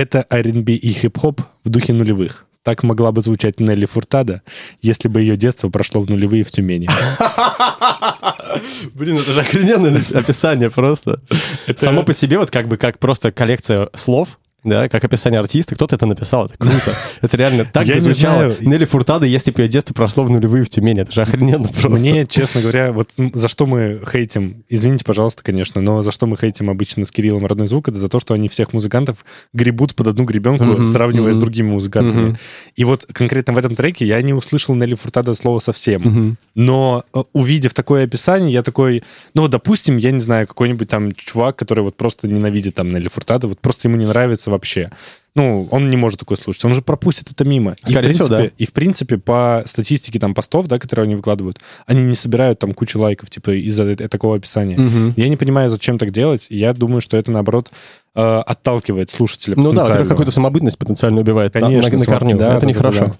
[0.00, 2.46] Это R&B и хип-хоп в духе нулевых.
[2.62, 4.40] Так могла бы звучать Нелли Фуртада,
[4.80, 6.88] если бы ее детство прошло в нулевые в Тюмени.
[8.94, 11.20] Блин, это же охрененное описание просто.
[11.76, 15.74] Само по себе вот как бы как просто коллекция слов, да, как описание артиста.
[15.74, 16.94] Кто-то это написал, это круто.
[17.20, 18.54] Это реально так Я звучало.
[18.60, 21.00] Нелли Фуртадо, если бы ее детство прошло в нулевые в Тюмени.
[21.02, 21.90] Это же охрененно просто.
[21.90, 26.36] Мне, честно говоря, вот за что мы хейтим, извините, пожалуйста, конечно, но за что мы
[26.36, 30.08] хейтим обычно с Кириллом родной звук, это за то, что они всех музыкантов гребут под
[30.08, 31.40] одну гребенку, Мгм, сравнивая с мгм.
[31.40, 32.22] другими музыкантами.
[32.22, 32.38] Мгм.
[32.76, 36.36] И вот конкретно в этом треке я не услышал Нелли Фуртадо слова совсем.
[36.54, 39.02] Но э, увидев такое описание, я такой,
[39.34, 43.48] ну, допустим, я не знаю, какой-нибудь там чувак, который вот просто ненавидит там Нелли Фуртадо,
[43.48, 44.90] вот просто ему не нравится вообще.
[45.36, 47.76] Ну, он не может такое слушать, он же пропустит это мимо.
[47.86, 48.54] И, в Скорее всего, принципе, да.
[48.58, 52.72] и в принципе, по статистике там постов, да, которые они выкладывают, они не собирают там
[52.72, 54.76] кучу лайков, типа, из-за э- такого описания.
[54.76, 55.14] Мгм.
[55.16, 56.48] Я не понимаю, зачем так делать.
[56.50, 57.70] Я думаю, что это, наоборот,
[58.14, 62.14] э, отталкивает слушателя Ну да, во-первых, какую-то самобытность потенциально убивает на- Конечно, на, на сам-
[62.18, 62.38] корню.
[62.38, 62.98] да, это да, нехорошо.
[63.00, 63.14] да, да.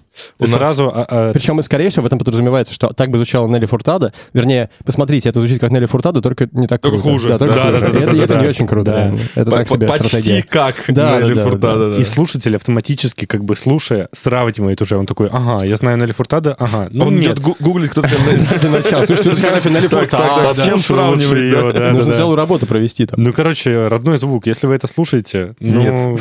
[0.45, 0.91] Ты сразу...
[0.93, 4.11] а, а, Причем, и, скорее всего, в этом подразумевается, что так бы звучала Нелли Фуртадо.
[4.33, 7.13] Вернее, посмотрите, это звучит как Нелли Фуртадо, только не так Только круто.
[7.13, 7.29] хуже.
[7.29, 7.79] Да, только Да, хуже.
[7.79, 8.41] да, да, И это, да, это да.
[8.41, 8.91] не очень круто.
[9.35, 9.41] Да.
[9.41, 10.43] Это так себе Почти стратегия.
[10.43, 12.01] как Да, Нелли да, да, Фуртадо, да.
[12.01, 14.97] И слушатель автоматически, как бы слушая, сравнивает уже.
[14.97, 16.87] Он такой, ага, я знаю Нелли Фуртадо, ага.
[16.91, 17.27] Ну, Он нет.
[17.33, 18.45] идет гу- гуглит, кто такая Нелли.
[18.59, 19.05] Для начала.
[19.05, 20.43] Слушайте, Нелли Так, так, Фуртадо.
[20.53, 21.79] так, с чем Лучше, лучше сравнивать, да?
[21.79, 22.17] да, Нужно да, да.
[22.17, 23.23] целую работу провести там.
[23.23, 26.19] Ну, короче, родной звук, если вы это слушаете, ну, Нет.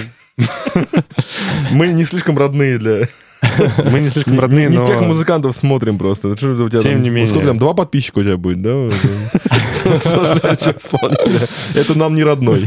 [1.73, 3.07] Мы не слишком родные для...
[3.91, 4.85] мы не слишком родные, Не но...
[4.85, 6.37] тех музыкантов смотрим просто.
[6.37, 7.31] Тем там- не менее.
[7.31, 7.59] Сколько там?
[7.59, 8.89] Два подписчика у тебя будет, да?
[11.75, 12.65] Это нам не родной.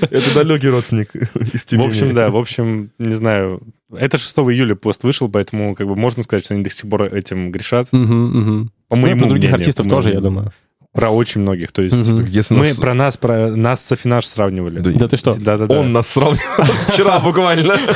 [0.00, 3.62] Это далекий родственник из В общем, да, в общем, не знаю.
[3.96, 7.04] Это 6 июля пост вышел, поэтому как бы можно сказать, что они до сих пор
[7.04, 7.88] этим грешат.
[7.90, 10.52] По Ну, моему про других артистов тоже, я думаю.
[10.94, 11.72] Про очень многих.
[11.72, 12.24] То есть Мгм.
[12.26, 14.78] Если мы нас- про нас, про нас с Афинаж сравнивали.
[14.78, 15.36] Да Да ты что?
[15.38, 15.80] Да-да-да.
[15.80, 16.38] Он нас сравнивал
[16.88, 17.76] вчера буквально.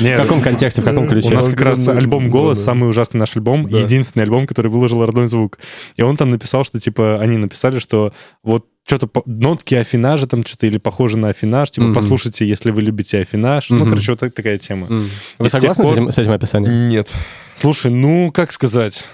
[0.00, 1.28] В каком контексте, в каком ключе?
[1.28, 2.64] У нас как раз Да, да, альбом да, «Голос», да.
[2.64, 3.78] самый ужасный наш альбом, Да.
[3.78, 5.58] единственный альбом, который выложил родной звук.
[5.96, 8.12] И он там написал, что, типа, они написали, что
[8.44, 11.94] вот что-то по- нотки афинажа там что-то или похоже на афинаж, типа, Мгм.
[11.94, 13.68] послушайте, если вы любите афинаж.
[13.70, 13.90] Ну, Мгм.
[13.90, 14.86] короче, вот так- такая тема.
[14.86, 16.88] И Вы с согласны с пор- этим, с этим описанием?
[16.88, 17.12] Нет.
[17.58, 19.04] Слушай, ну, как сказать?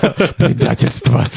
[0.38, 1.30] Предательство.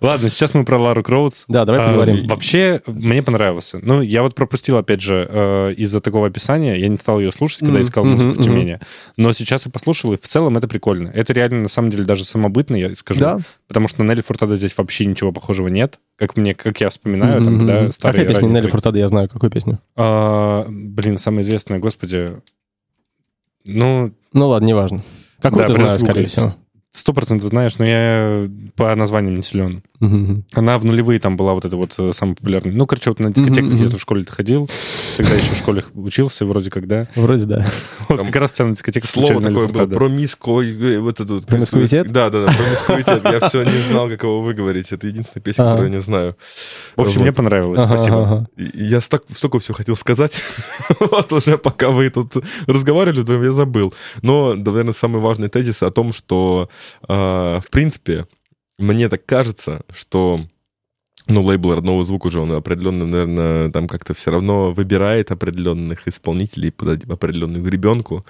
[0.00, 1.44] Ладно, сейчас мы про Лару Кроудс.
[1.46, 2.26] Да, давай А, поговорим.
[2.26, 3.78] Вообще, мне понравился.
[3.80, 6.74] Ну, я вот пропустил, опять же, э, из-за такого описания.
[6.74, 8.42] Я не стал ее слушать, когда искал музыку мгм.
[8.42, 8.80] Тюмени.
[9.16, 11.06] Но сейчас я послушал, и в целом это прикольно.
[11.14, 13.20] Это реально, на самом деле, даже самобытно, я скажу.
[13.20, 13.38] Да.
[13.68, 16.00] Потому что на Нелли Фуртадо здесь вообще ничего похожего нет.
[16.16, 18.72] Как мне, как я вспоминаю, там, да, старые Какая песня Нелли треки.
[18.72, 19.78] Фуртадо, я знаю, какую песню?
[19.94, 22.32] А, Блин, самая известная, господи.
[23.64, 25.04] Ну, Ну ладно, неважно.
[25.40, 26.54] Какую Да, ты знаешь, скорее всего.
[26.98, 29.82] Сто процентов знаешь, но я по названиям не силен.
[30.00, 30.44] Мгм.
[30.52, 32.72] Она в нулевые там была вот эта вот э, самая популярная.
[32.72, 33.82] Ну, короче, вот на дискотеках, мгм.
[33.82, 34.70] если в школе ты ходил,
[35.16, 37.08] тогда еще в школе учился, вроде как, да.
[37.16, 37.66] Вроде да.
[38.08, 39.96] Вот Там как раз у тебя на дискотеках Слово такое было, Фуртадо.
[39.96, 40.48] промиско...
[40.48, 41.46] Вот это вот.
[41.46, 42.10] Промискуитет?
[42.10, 43.24] Да, да, да, промискуитет.
[43.24, 44.92] Я все не знал, как его выговорить.
[44.92, 46.36] Это единственная песня, которую я не знаю.
[46.96, 48.48] В общем, мне понравилось, спасибо.
[48.56, 50.38] Я столько всего хотел сказать.
[51.00, 53.92] вот уже пока вы тут разговаривали, я забыл.
[54.22, 56.68] Но, наверное, самый важный тезис о том, что,
[57.02, 58.26] в принципе,
[58.78, 60.40] мне так кажется, что
[61.28, 66.72] ну, лейбл родного звука уже, он определенно, наверное, там как-то все равно выбирает определенных исполнителей
[66.72, 68.24] под определенную гребенку.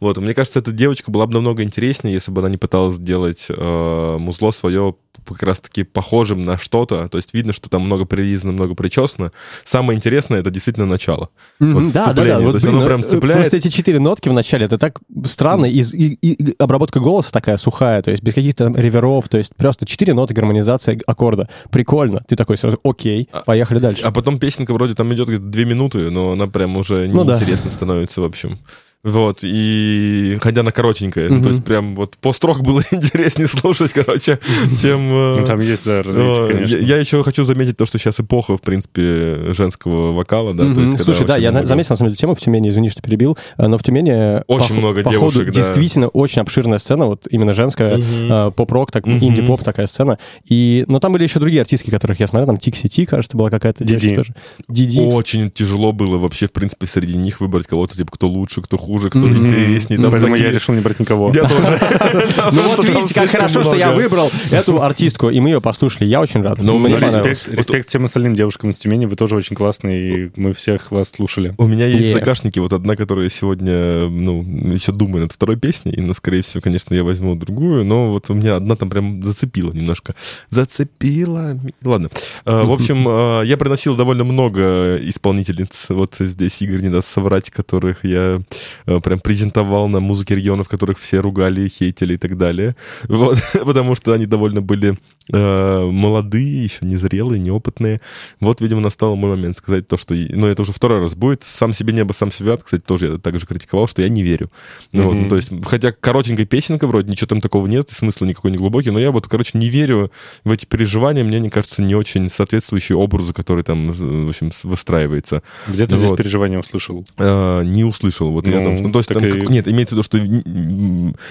[0.00, 2.96] Вот, и мне кажется, эта девочка была бы намного интереснее, если бы она не пыталась
[2.96, 4.94] сделать э, музло свое
[5.26, 7.08] как раз-таки похожим на что-то.
[7.08, 9.32] То есть видно, что там много прирезано, много причесано.
[9.64, 11.30] Самое интересное— это действительно начало.
[11.60, 12.40] Вот да, да, да.
[12.40, 13.38] Вот, То есть блин, оно прям э, цепляет.
[13.40, 17.56] Просто эти четыре нотки в начале, это так странно, и, и- и обработка голоса такая
[17.56, 21.48] сухая, то есть без каких-то реверов, то есть просто четыре ноты, гармонизация аккорда.
[21.70, 22.22] Прикольно.
[22.26, 24.02] Ты такой сразу, окей, поехали дальше.
[24.04, 27.36] А потом песенка вроде там идет где-то две минуты, но она прям уже Ну да.
[27.36, 28.58] неинтересно становится, в общем.
[29.04, 31.42] Вот, и хотя она коротенькая, Мгм.
[31.42, 34.38] то есть прям вот построк было интереснее слушать, короче,
[34.80, 35.12] чем...
[35.12, 36.76] э, Ну, там есть, да, развитие, конечно.
[36.76, 40.62] Я, я еще хочу заметить то, что сейчас эпоха, в принципе, женского вокала, да.
[40.64, 40.92] то Мгм.
[40.92, 43.36] есть, Слушай, да, я много- заметил на самом деле тему в Тюмени, извини, что перебил,
[43.58, 45.50] э, но в Тюмени Очень пох- много походу, девушек, да.
[45.52, 49.18] действительно очень обширная сцена, вот именно женская, э, поп-рок, так, Мгм.
[49.24, 50.18] инди-поп такая сцена.
[50.48, 53.50] И, но там были еще другие артистки, которых я смотрел, там Тикси Ти, кажется, была
[53.50, 54.34] какая-то девочка тоже.
[54.68, 55.00] Диди.
[55.00, 58.91] Очень тяжело было вообще, в принципе, среди них выбрать кого-то, типа, кто лучше, кто хуже,
[59.00, 59.46] кто Мгм.
[59.46, 59.98] интереснее.
[59.98, 61.30] Ну, Там Поэтому такие- я решил не брать никого.
[61.34, 61.80] Я тоже.
[62.52, 66.08] Ну вот видите, как хорошо, что я выбрал эту артистку, и мы ее послушали.
[66.08, 66.60] Я очень рад.
[66.60, 66.96] Ну, Мне.
[66.98, 71.54] Респект, всем остальным девушкам из Тюмени, вы тоже очень классные, и мы всех вас слушали.
[71.58, 76.14] У меня есть загашнике вот одна, которая сегодня, ну, еще думаю над второй песней, но,
[76.14, 80.14] скорее всего, конечно, я возьму другую, но вот у меня одна там прям зацепила немножко.
[80.50, 81.58] Зацепила.
[81.82, 82.08] Ладно.
[82.44, 83.06] Э, В общем,
[83.42, 88.40] э, я приносил довольно много исполнительниц, вот здесь Игорь не даст соврать, которых я
[88.84, 92.76] прям презентовал на музыке регионов, которых все ругали, хейтили и так далее.
[93.22, 94.98] Вот, потому что они довольно были
[95.32, 98.00] э, молодые, еще незрелые, неопытные.
[98.40, 100.14] Вот, видимо, настал мой момент сказать то, что...
[100.14, 101.44] Ну, это уже второй раз будет.
[101.44, 104.50] «Сам себе небо, сам себя», кстати, тоже я также критиковал, что я не верю.
[104.92, 108.26] Ну, вот, ну, то есть, хотя коротенькая песенка вроде, ничего там такого нет, и смысла
[108.26, 110.10] никакой не глубокий, но я вот, короче, не верю
[110.44, 115.42] в эти переживания, мне они кажутся не очень соответствующие образу, который там, в общем, выстраивается.
[115.68, 116.04] Где ты Вот.
[116.04, 117.04] здесь переживания услышал?
[117.18, 118.30] Э, не услышал.
[118.32, 120.18] Вот я Ну, что- ну, то есть там и- как- нет, имеется в виду, что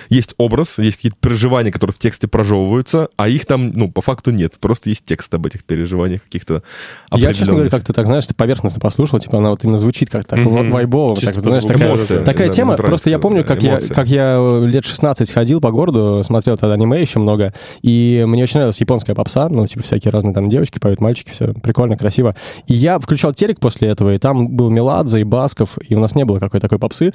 [0.10, 4.32] есть образ, есть какие-то переживания, которые в тексте прожевываются, а их там, ну, по факту
[4.32, 4.56] нет.
[4.60, 7.32] Просто есть текст об этих переживаниях каких-то Я, честно говоря,
[7.68, 7.72] определенных.
[7.72, 10.70] как ты так, знаешь, ты поверхностно послушал, типа она вот именно звучит как так Мгм.
[10.72, 12.24] вайбово, Чисто так знаешь, такая, Эмоция.
[12.24, 12.78] такая Да, тема.
[12.78, 17.00] Просто я помню, как я, как я лет 16 ходил по городу, смотрел тогда аниме
[17.02, 21.00] еще много, и мне очень нравилась японская попса, ну, типа всякие разные там девочки поют,
[21.02, 22.36] мальчики, все прикольно, красиво.
[22.68, 26.16] И я включал телек после этого, и там был Меладзе и Басков, и у нас
[26.16, 27.12] не было какой-то такой попсы.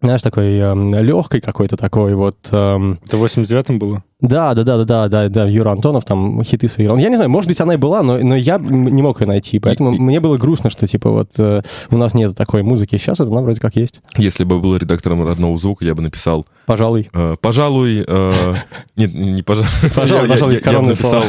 [0.00, 0.58] Знаешь, такой
[1.02, 2.36] легкой какой-то такой вот...
[2.52, 4.02] эм, Это в 89-м было?
[4.20, 6.86] Да, да, да, да, да, да, да, Юра Антонов там хиты свои.
[6.86, 6.98] играл.
[6.98, 9.58] Я не знаю, может быть, она и была, но, но я не мог ее найти.
[9.58, 12.96] Поэтому И- мне было грустно, что типа вот э, у нас нет такой музыки.
[12.96, 14.00] Сейчас вот она вроде как есть.
[14.16, 17.08] Если бы был редактором родного звука, я бы написал, Пожалуй.
[17.12, 18.54] э, пожалуй, э,
[18.96, 21.24] нет, не пожалуй, Пожалуй, Я- я- пожалуй, я коронные написал,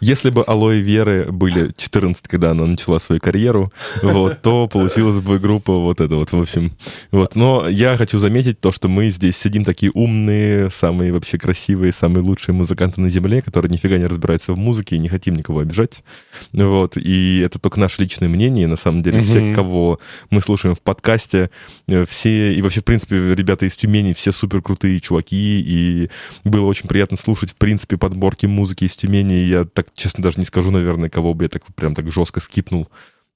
[0.00, 5.38] если бы Алоэ Веры были 14, когда она начала свою карьеру, вот, то получилась бы
[5.38, 6.72] группа вот эта вот, в общем.
[7.10, 7.34] Вот.
[7.34, 12.22] Но я хочу заметить то, что мы здесь сидим такие умные, самые вообще красивые, самые
[12.22, 16.04] лучшие музыканты на земле, которые нифига не разбираются в музыке и не хотим никого обижать.
[16.52, 16.96] Вот.
[16.96, 19.20] И это только наше личное мнение, на самом деле.
[19.22, 19.54] Все, Мгм.
[19.54, 19.98] кого
[20.30, 21.50] мы слушаем в подкасте,
[21.88, 26.10] э, все, и вообще, в принципе, ребята из Тюмени, все супер крутые чуваки, и
[26.44, 29.34] было очень приятно слушать, в принципе, подборки музыки из Тюмени.
[29.34, 32.88] Я так, честно, даже не скажу, наверное, кого бы я так прям так жестко скипнул,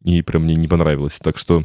[0.05, 1.19] и прям мне не понравилось.
[1.23, 1.65] Так что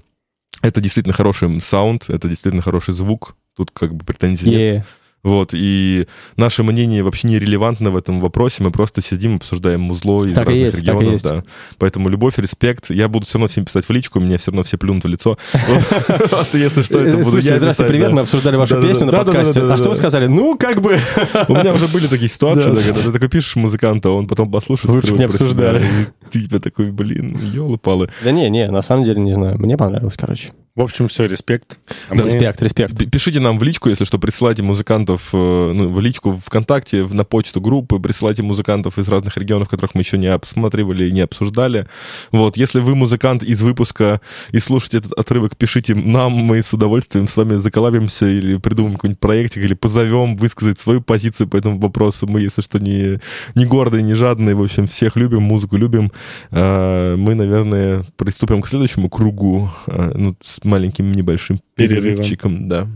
[0.62, 4.86] это действительно хороший саунд, это действительно хороший звук, тут как бы претензий нет.
[5.26, 6.06] Вот, и
[6.38, 10.46] наше мнение вообще не релевантно в этом вопросе, мы просто сидим, обсуждаем музло из Так
[10.48, 11.26] разных есть, регионов, есть.
[11.26, 11.44] да.
[11.80, 12.92] Поэтому любовь, респект.
[12.92, 15.38] Я буду все равно всем писать в личку, меня все равно все плюнут в лицо.
[16.54, 19.62] Если что, это Э, буду я писать, привет, мы обсуждали вашу песню на подкасте.
[19.62, 20.28] А что вы сказали?
[20.28, 21.00] Ну, как бы...
[21.48, 22.76] У меня уже были такие ситуации, Да.
[22.76, 24.94] да, когда ты такой пишешь музыканта, он потом послушает.
[24.94, 25.84] Лучше не обсуждали.
[26.30, 28.10] Ты тебя такой, блин, елы-палы.
[28.24, 29.58] Да не, не, на самом деле, не знаю.
[29.58, 30.52] Мне понравилось, короче.
[30.76, 31.80] В общем, все, респект.
[32.10, 33.10] А Да, мы- Респект, респект.
[33.10, 37.62] Пишите нам в личку, если что, присылайте музыкантов э, ну, в личку ВКонтакте, на почту
[37.62, 41.88] группы, присылайте музыкантов из разных регионов, которых мы еще не обсматривали и не обсуждали.
[42.34, 44.20] Вот, если вы музыкант из выпуска
[44.52, 49.22] и слушаете этот отрывок, пишите нам, мы с удовольствием с вами заколабимся или придумаем какой-нибудь
[49.22, 52.28] проектик, или позовем высказать свою позицию по этому вопросу.
[52.28, 53.22] Мы, если что, не,
[53.56, 56.12] не гордые, не жадные, в общем, всех любим, музыку любим.
[56.52, 62.04] Э, Мы, наверное, приступим к следующему кругу, э, ну, маленьким небольшим Перерывом.
[62.04, 62.88] перерывчиком, да.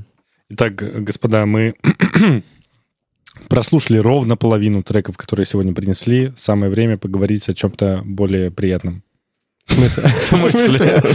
[0.49, 1.75] Итак, господа, мы
[3.49, 6.31] прослушали ровно половину треков, которые сегодня принесли.
[6.35, 9.03] Самое время поговорить о чем-то более приятном.
[9.65, 10.03] В смысле?
[10.09, 11.03] В смысле?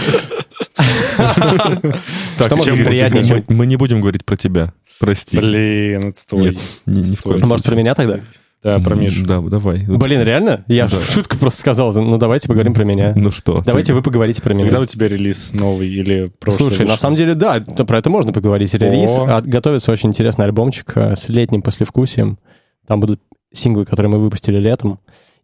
[2.38, 4.72] Так, чем приятнее, мы, не будем говорить про тебя.
[4.98, 5.38] Прости.
[5.38, 6.50] Блин, отстой.
[6.50, 7.34] Нет, ни, ни в Отстой.
[7.34, 8.20] коем Может, про меня тогда?
[8.64, 9.26] Да, про Мишу.
[9.26, 9.84] Да, давай.
[9.86, 10.64] Блин, реально?
[10.68, 10.98] Я Да.
[11.00, 11.92] шутку просто сказал.
[11.92, 13.12] Ну, давайте поговорим про меня.
[13.14, 13.62] Ну что?
[13.64, 14.64] Давайте ты- вы поговорите про меня.
[14.64, 16.70] Когда у тебя релиз новый или прошлый?
[16.70, 16.98] Слушай, на вышел?
[16.98, 18.72] самом деле, да, про это можно поговорить.
[18.74, 19.18] Релиз.
[19.18, 19.26] О.
[19.36, 22.38] А, Готовится очень интересный альбомчик э, с летним послевкусием.
[22.86, 23.20] Там будут
[23.52, 24.98] синглы, которые мы выпустили летом.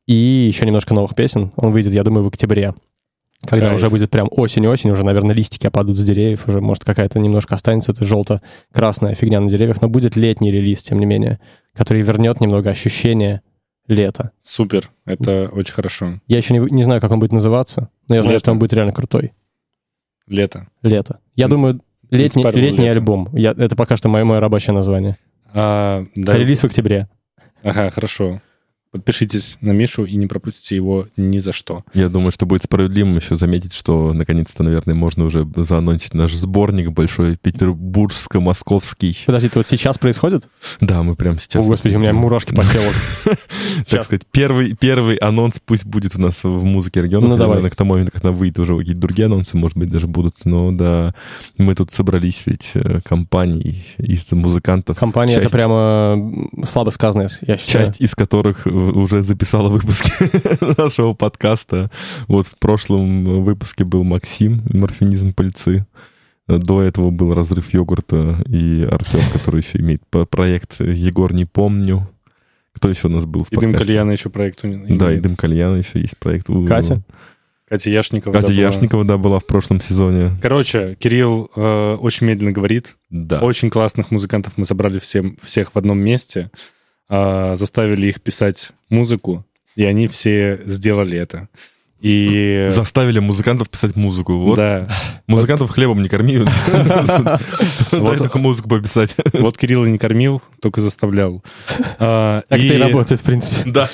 [0.07, 1.53] И еще немножко новых песен.
[1.57, 2.75] Он выйдет, я думаю, в октябре.
[3.47, 3.77] Когда Кайф.
[3.77, 7.93] уже будет прям осень-осень, уже, наверное, листики опадут с деревьев, уже, может, какая-то немножко останется,
[7.93, 11.41] это желто-красная фигня на деревьях, но будет летний релиз, тем не менее,
[11.75, 13.41] который вернет немного ощущение
[13.89, 14.33] лета.
[14.43, 16.21] Супер, это очень хорошо.
[16.27, 18.45] Я еще не, не знаю, как он будет называться, но я знаю, Лето.
[18.45, 19.33] что он будет реально крутой.
[20.27, 20.69] Лето.
[20.83, 21.19] Лето.
[21.35, 21.81] Я М, думаю,
[22.11, 22.91] летний, летний лето.
[22.99, 23.29] альбом.
[23.33, 25.17] Я, это пока что мое, мое рабочее название.
[25.53, 26.37] А, да.
[26.37, 27.09] Релиз в октябре.
[27.65, 28.41] Ага, хорошо.
[28.93, 31.85] Подпишитесь на Мишу и не пропустите его ни за что.
[31.95, 36.91] Я думаю, что будет справедливым еще заметить, что наконец-то, наверное, можно уже заанонсить наш сборник
[36.91, 39.17] большой петербургско-московский.
[39.27, 40.49] Подожди, это вот сейчас происходит?
[40.81, 41.65] Да, мы прямо сейчас...
[41.65, 42.91] О, господи, у меня мурашки по телу.
[43.89, 47.29] Так сказать, первый, первый анонс пусть будет у нас в музыке региона.
[47.29, 47.71] Ну, давай.
[47.71, 50.45] К тому моменту, когда выйдет уже какие-то другие анонсы, может быть, даже будут.
[50.45, 51.15] Но да,
[51.57, 54.99] мы тут собрались ведь э, компанией из музыкантов.
[54.99, 57.87] Компания это прямо слабо сказанное, я считаю.
[57.87, 60.11] Часть из которых уже записала выпуски
[60.81, 61.91] нашего подкаста.
[62.29, 65.87] Вот в прошлом выпуске был Максим, морфинизм пыльцы.
[66.49, 72.09] До этого был разрыв йогурта и Артем, который еще имеет проект Егор не помню.
[72.73, 73.87] Кто еще у нас был в И Дым подкасте?
[73.93, 74.85] Кальяна еще проект у него.
[74.97, 76.49] Да, и Дым Кальяна еще есть проект.
[76.51, 77.03] у- Катя?
[77.69, 78.33] Катя Яшникова.
[78.33, 78.63] Катя да, была.
[78.63, 80.33] Яшникова, да, была в прошлом сезоне.
[80.43, 82.97] Короче, Кирилл э, очень медленно говорит.
[83.11, 83.39] Да.
[83.41, 86.51] Очень классных музыкантов мы собрали всем, всех в одном месте,
[87.11, 89.45] э, заставили их писать музыку,
[89.77, 91.49] и они все сделали это.
[92.01, 92.69] И...
[92.71, 94.39] Заставили музыкантов писать музыку.
[94.39, 94.57] Вот.
[94.57, 94.89] Да.
[95.27, 96.39] Музыкантов хлебом не корми.
[96.73, 97.39] Дай
[97.93, 98.17] Вот.
[98.17, 99.15] только музыку пописать.
[99.35, 101.45] Вот Кирилл не кормил, только заставлял.
[101.99, 103.71] А, Так это и работает, в принципе.
[103.71, 103.91] Да.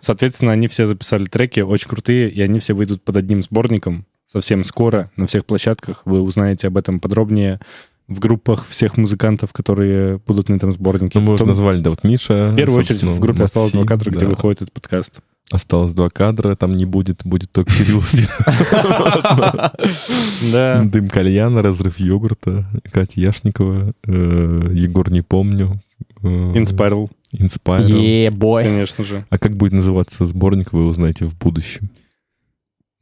[0.00, 4.64] Соответственно, они все записали треки, очень крутые, и они все выйдут под одним сборником совсем
[4.64, 6.02] скоро на всех площадках.
[6.04, 7.60] Вы узнаете об этом подробнее
[8.08, 11.18] в группах всех музыкантов, которые будут на этом сборнике.
[11.18, 12.50] Ну, мы уже том- назвали, да, вот Миша.
[12.52, 14.30] В первую очередь в группе осталось два Максим, кадра, где да.
[14.30, 15.20] выходит этот подкаст.
[15.50, 18.02] Осталось два кадра, там не будет, будет только Кирилл
[20.52, 20.82] Да.
[20.84, 25.80] Дым кальяна, разрыв йогурта, Катя Яшникова, э, Егор не помню.
[26.22, 27.86] э, Inspiral, Inspiral.
[27.88, 28.64] Е-бой.
[28.64, 29.24] конечно же.
[29.30, 31.90] А как будет называться сборник, вы узнаете в будущем.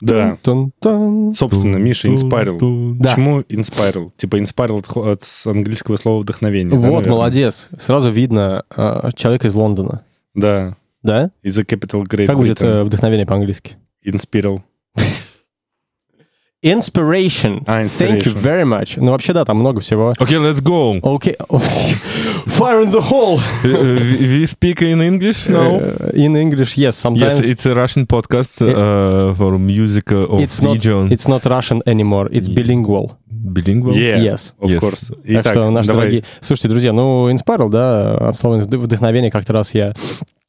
[0.05, 0.39] Да.
[0.43, 1.35] Тун-тун.
[1.35, 2.95] Собственно, Миша, Inspiral.
[2.99, 3.09] Да.
[3.11, 4.11] Почему Inspiral?
[4.17, 6.71] Типа Inspiral от, от английского слова вдохновение.
[6.71, 7.11] да, Вот, наверное?
[7.11, 7.69] молодец.
[7.79, 10.03] Сразу видно э, человек из Лондона.
[10.35, 10.77] Да.
[11.03, 11.31] Да?
[11.43, 12.81] Из-за Capital Great Как будет Britain.
[12.81, 13.77] э, вдохновение по-английски?
[14.07, 14.61] Inspiral.
[16.65, 17.63] Inspiration.
[17.67, 18.35] А, Thank you inspiration.
[18.43, 18.97] very much.
[18.99, 20.15] Ну, вообще, да, там много всего.
[20.19, 20.99] Окей, let's go.
[21.03, 21.37] Окей.
[22.47, 23.39] Fire in the hole.
[23.65, 25.79] Uh, we speak in English now?
[25.79, 26.97] Uh, in English, yes.
[26.97, 31.11] Sometimes Yes, it's a Russian podcast uh, for music uh, of it's not, region.
[31.13, 32.29] it's not Russian anymore.
[32.33, 33.13] It's bilingual.
[33.31, 33.95] Bilingual?
[33.97, 34.55] Yeah, Yes.
[34.61, 34.81] of Yes.
[34.81, 35.09] course.
[35.09, 36.03] Так Итак, что, наши давай.
[36.05, 36.25] дорогие...
[36.41, 39.93] Слушайте, друзья, ну, Inspiral, да, от слова вдохновение, как-то раз я.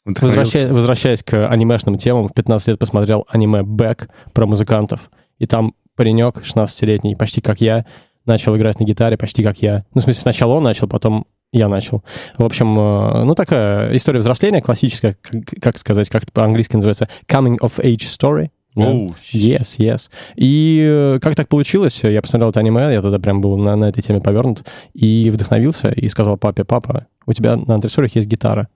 [0.05, 5.09] Возвращаясь, возвращаясь к анимешным темам, в 15 лет посмотрел аниме «Бэк» про музыкантов.
[5.39, 7.85] И там паренек 16-летний, почти как я,
[8.25, 9.85] начал играть на гитаре, почти как я.
[9.93, 12.03] Ну, в смысле, сначала он начал, потом я начал.
[12.37, 17.57] В общем, э, ну, такая история взросления классическая, как, как сказать, как по-английски называется, coming
[17.59, 18.49] of age story.
[18.75, 18.89] Да.
[18.89, 20.09] Оу, Yes, yes.
[20.35, 23.85] И э, как так получилось, я посмотрел это аниме, я тогда прям был на, на
[23.85, 28.67] этой теме повернут, и вдохновился, и сказал папе, папа, у тебя на антресолях есть гитара.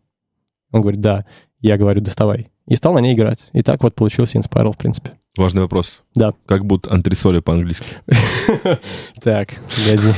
[0.72, 1.26] Он говорит, да.
[1.60, 2.48] Я говорю, доставай.
[2.68, 3.48] И стал на ней играть.
[3.52, 5.12] И так вот получился Inspiral, в принципе.
[5.38, 6.00] Важный вопрос.
[6.16, 6.34] Да.
[6.46, 7.86] Как будут антресоли по-английски?
[9.22, 10.14] Так, погоди.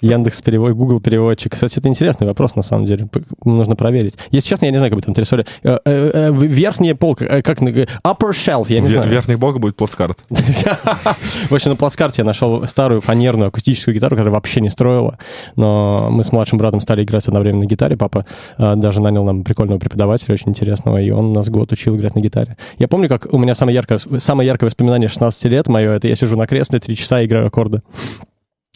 [0.00, 1.52] Яндекс перевод, Google переводчик.
[1.52, 3.06] Кстати, это интересный вопрос, на самом деле.
[3.44, 4.16] Нужно проверить.
[4.30, 5.46] Если честно, я не знаю, как будет антресоли.
[5.62, 9.08] Э, э, э, Верхняя полка, как upper shelf, я не знаю.
[9.08, 10.18] Верхних блока будет плацкарт.
[10.28, 15.18] В общем, на плацкарте я нашел старую фанерную акустическую гитару, которая вообще не строила.
[15.56, 17.96] Но мы с младшим братом стали играть одновременно на гитаре.
[17.96, 18.24] Папа
[18.58, 22.56] даже нанял нам прикольного преподавателя, очень интересного, и он нас год учил играть на гитаре.
[22.78, 26.14] Я помню, как у меня самое яркое, самое яркое воспоминание 16 лет мое, это я
[26.14, 27.82] сижу на кресле, три часа играю аккорды.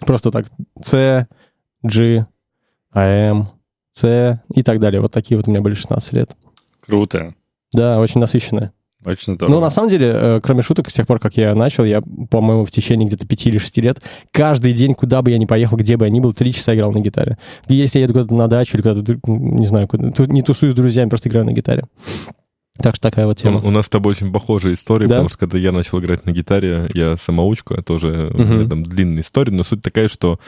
[0.07, 0.46] Просто так.
[0.82, 1.26] С,
[1.82, 2.26] G,
[2.92, 3.48] АМ,
[3.90, 5.00] С и так далее.
[5.00, 6.30] Вот такие вот у меня были 16 лет.
[6.80, 7.34] Круто.
[7.72, 8.72] Да, очень насыщенное.
[9.05, 9.57] Очень здорово.
[9.57, 12.00] Ну, на самом деле, э, кроме шуток, с тех пор, как я начал, я,
[12.30, 14.00] по-моему, в течение где-то пяти или шести лет
[14.30, 16.92] каждый день, куда бы я ни поехал, где бы я ни был, три часа играл
[16.92, 17.36] на гитаре.
[17.66, 20.74] И если я еду куда-то на дачу или куда-то, не знаю, куда, не тусую с
[20.74, 21.84] друзьями, просто играю на гитаре.
[22.80, 23.60] Так что такая вот тема.
[23.62, 25.16] У нас с тобой очень похожая история, Да?
[25.16, 28.68] потому что когда я начал играть на гитаре, я самоучка, тоже у меня Мгм.
[28.70, 30.40] там длинная история, но суть такая, что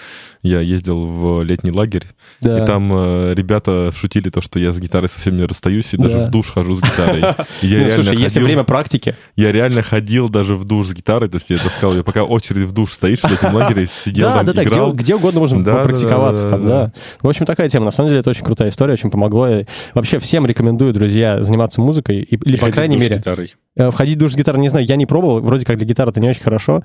[0.42, 2.06] я ездил в летний лагерь,
[2.40, 2.62] да.
[2.62, 6.16] и там э, ребята шутили то, что я с гитарой совсем не расстаюсь, и даже
[6.20, 6.24] Да.
[6.24, 7.20] в душ хожу с гитарой.
[7.20, 10.94] Я Ну, реально слушай, если ходил- время практики, Я реально ходил даже в душ с
[10.94, 14.28] гитарой, то есть я таскал ее, пока очередь в душ стоишь в этом лагере, сидел
[14.30, 14.92] да, там, да, да, где, играл.
[14.94, 16.92] где угодно можно да, там, да.
[17.20, 17.84] В общем, такая тема.
[17.84, 19.46] На самом деле, это очень крутая история, очень помогло.
[19.48, 23.54] И вообще всем рекомендую, друзья, заниматься музыкой, и- или, И по крайней мере, гитарой.
[23.76, 25.40] Э, Входить в душ с гитарой, не знаю, я не пробовал.
[25.40, 26.82] Вроде как для гитары это не очень хорошо.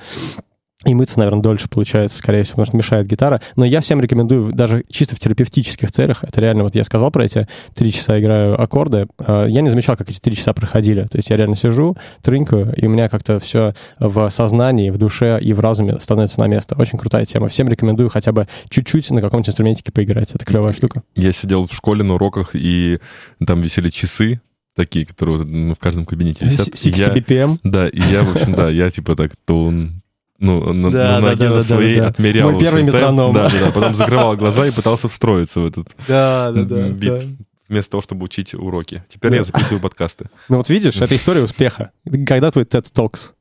[0.86, 3.42] И мыться, наверное, дольше получается, скорее всего, потому что мешает гитара.
[3.58, 7.26] Но я всем рекомендую, даже чисто в терапевтических целях, это реально, вот я сказал про
[7.26, 11.02] эти три часа играю аккорды, э, я не замечал, как эти три часа проходили.
[11.08, 15.38] То есть я реально сижу, трынкаю, и у меня как-то все в сознании, в душе
[15.42, 16.76] и в разуме становится на место.
[16.78, 17.50] Очень крутая тема.
[17.50, 20.32] Всем рекомендую хотя бы чуть-чуть на каком-нибудь инструментике поиграть.
[20.34, 21.04] Это клевая штука.
[21.14, 23.00] Я сидел в школе на уроках, и
[23.46, 24.40] там висели часы,
[24.76, 26.70] такие, которые ну, в каждом кабинете висят.
[26.70, 27.60] И 60 я- BPM.
[27.64, 30.02] Да, и я, в общем, да, я типа так тун,
[30.40, 32.08] ну, на, Да, на да, ноге да, на да, своей да, да.
[32.08, 32.52] отмерял.
[32.52, 33.34] Мой первый метроном.
[33.34, 37.26] Да, да, да, потом закрывал глаза и пытался встроиться в этот Да, бит,
[37.68, 39.04] вместо того, чтобы учить уроки.
[39.10, 39.38] Теперь Да.
[39.38, 40.30] я записываю подкасты.
[40.48, 41.92] Ну вот видишь, это история успеха.
[42.26, 43.32] Когда твой TED Talks?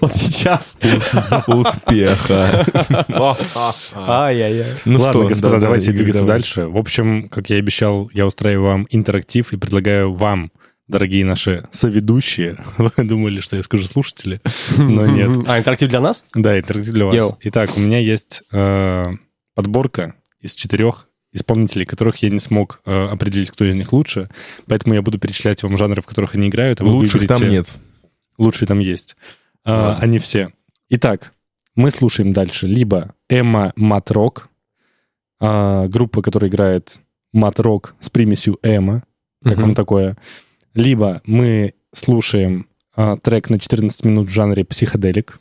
[0.00, 0.78] Вот сейчас.
[0.82, 2.64] ус- Успеха.
[3.94, 4.66] Ай-яй-яй.
[4.84, 6.66] Ну Ладно, что, господа, да, да, давайте двигаться дальше.
[6.66, 10.50] В общем, как я и обещал, я устраиваю вам интерактив и предлагаю вам,
[10.88, 14.40] дорогие наши соведущие, вы думали, что я скажу слушатели,
[14.76, 15.36] но нет.
[15.46, 16.24] А, интерактив для нас?
[16.34, 17.16] Да, интерактив для вас.
[17.16, 17.38] Йоу.
[17.42, 19.04] Итак, у меня есть э,
[19.54, 24.28] подборка из четырех исполнителей, которых я не смог э, определить, кто из них лучше,
[24.66, 27.48] поэтому я буду перечислять вам жанры, в которых они играют, а вы Лучших выберете- там
[27.50, 27.70] нет.
[28.42, 29.16] Лучшие там есть.
[29.64, 29.98] А, Ладно.
[30.02, 30.52] они все.
[30.90, 31.32] Итак,
[31.74, 34.48] мы слушаем дальше либо Эмма Матрок,
[35.40, 36.98] а, группа, которая играет
[37.32, 39.04] матрок с примесью Эмма,
[39.42, 39.62] как Мгм.
[39.62, 40.16] вам такое.
[40.74, 45.40] Либо мы слушаем а, трек на 14 минут в жанре психоделик.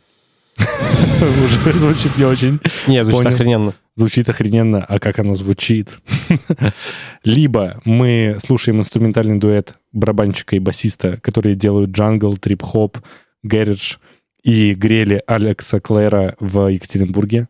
[1.21, 2.59] Уже звучит не очень.
[2.87, 3.35] Нет, звучит Понял.
[3.35, 3.73] охрененно.
[3.95, 5.99] Звучит охрененно, а как оно звучит?
[7.23, 12.97] Либо мы слушаем инструментальный дуэт барабанщика и басиста, которые делают джангл, трип-хоп,
[13.43, 13.97] гэридж
[14.43, 17.47] и грели Алекса Клэра в Екатеринбурге.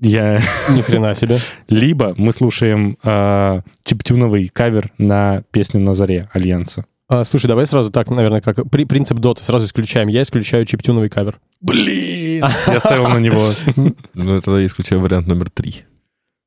[0.00, 0.40] Я...
[0.70, 1.38] Ни хрена себе.
[1.68, 6.86] Либо мы слушаем а, чиптюновый кавер на песню «На заре» Альянса.
[7.14, 10.08] А, слушай, давай сразу так, наверное, как при, принцип доты сразу исключаем.
[10.08, 11.38] Я исключаю чиптюновый кавер.
[11.60, 12.44] Блин!
[12.66, 13.40] Я ставил на него.
[14.14, 15.84] Ну, тогда я исключаю вариант номер три.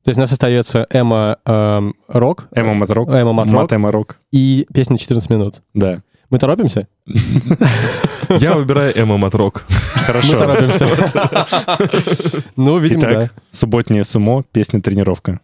[0.03, 3.09] То есть у нас остается Эмма эм, Рок Эмма Матрок.
[3.09, 3.61] Эмма Матрок.
[3.61, 4.17] Мат Эмма Рок.
[4.31, 5.61] и песня 14 минут.
[5.73, 6.01] Да.
[6.29, 6.87] Мы торопимся?
[8.29, 9.65] Я выбираю Эмма Матрок.
[9.69, 10.37] Мы Хорошо.
[10.37, 10.87] торопимся.
[12.57, 13.13] Ну, видимо, да.
[13.13, 15.39] Итак, субботнее сумо, песня «Тренировка».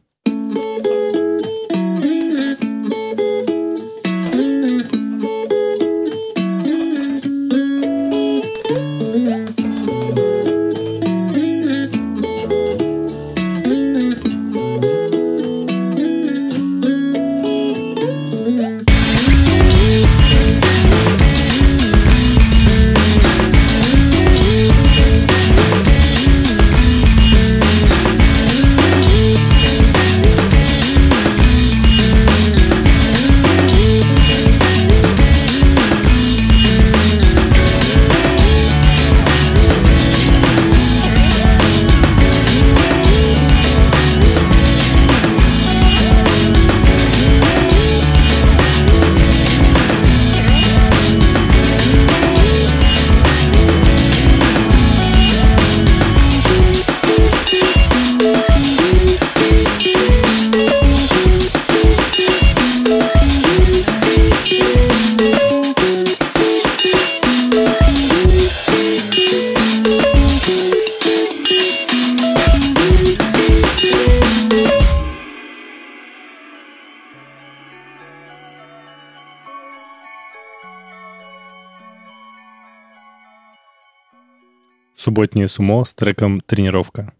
[85.24, 87.14] Субботнее сумо с треком «Тренировка».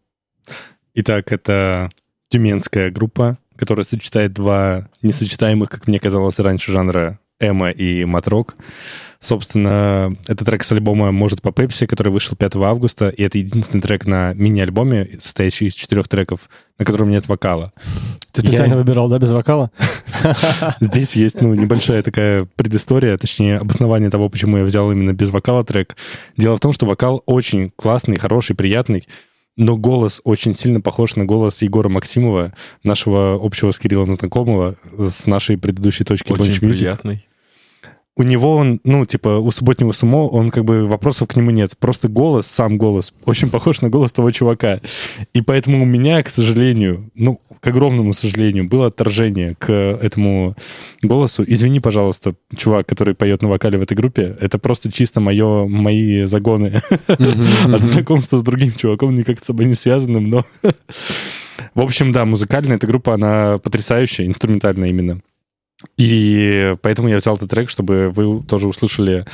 [0.94, 1.90] Итак, это
[2.28, 8.58] тюменская группа, которая сочетает два несочетаемых, как мне казалось раньше, жанра эмо и матрок.
[9.24, 13.80] Собственно, это трек с альбома «Может по Пепси», который вышел 5 августа, и это единственный
[13.80, 17.72] трек на мини-альбоме, состоящий из четырех треков, на котором нет вокала.
[18.34, 19.72] Ты специально Я- выбирал, да, без вокала?
[20.82, 25.64] Здесь есть, ну, небольшая такая предыстория, точнее, обоснование того, почему я взял именно без вокала
[25.64, 25.96] трек.
[26.36, 29.08] Дело в том, что вокал очень классный, хороший, приятный,
[29.56, 32.54] но голос очень сильно похож на голос Егора Максимова,
[32.84, 37.26] нашего общего с Кириллом знакомого, с нашей предыдущей точки Очень Bunch приятный.
[38.16, 41.76] У него он, ну, типа, у субботнего сумо, он как бы вопросов к нему нет.
[41.78, 44.82] Просто голос, сам голос, очень похож на голос того чувака.
[45.34, 50.56] И поэтому у меня, к сожалению, ну, к огромному сожалению, было отторжение к этому
[51.02, 51.44] голосу.
[51.48, 54.36] Извини, пожалуйста, чувак, который поет на вокале в этой группе.
[54.40, 59.74] Это просто чисто мое, мои загоны от знакомства с другим чуваком, никак с собой не
[59.74, 60.46] связанным, но...
[61.74, 65.22] В общем, да, музыкальная эта группа, она потрясающая, инструментальная именно.
[65.98, 69.26] И поэтому я взял этот трек, чтобы вы тоже услышали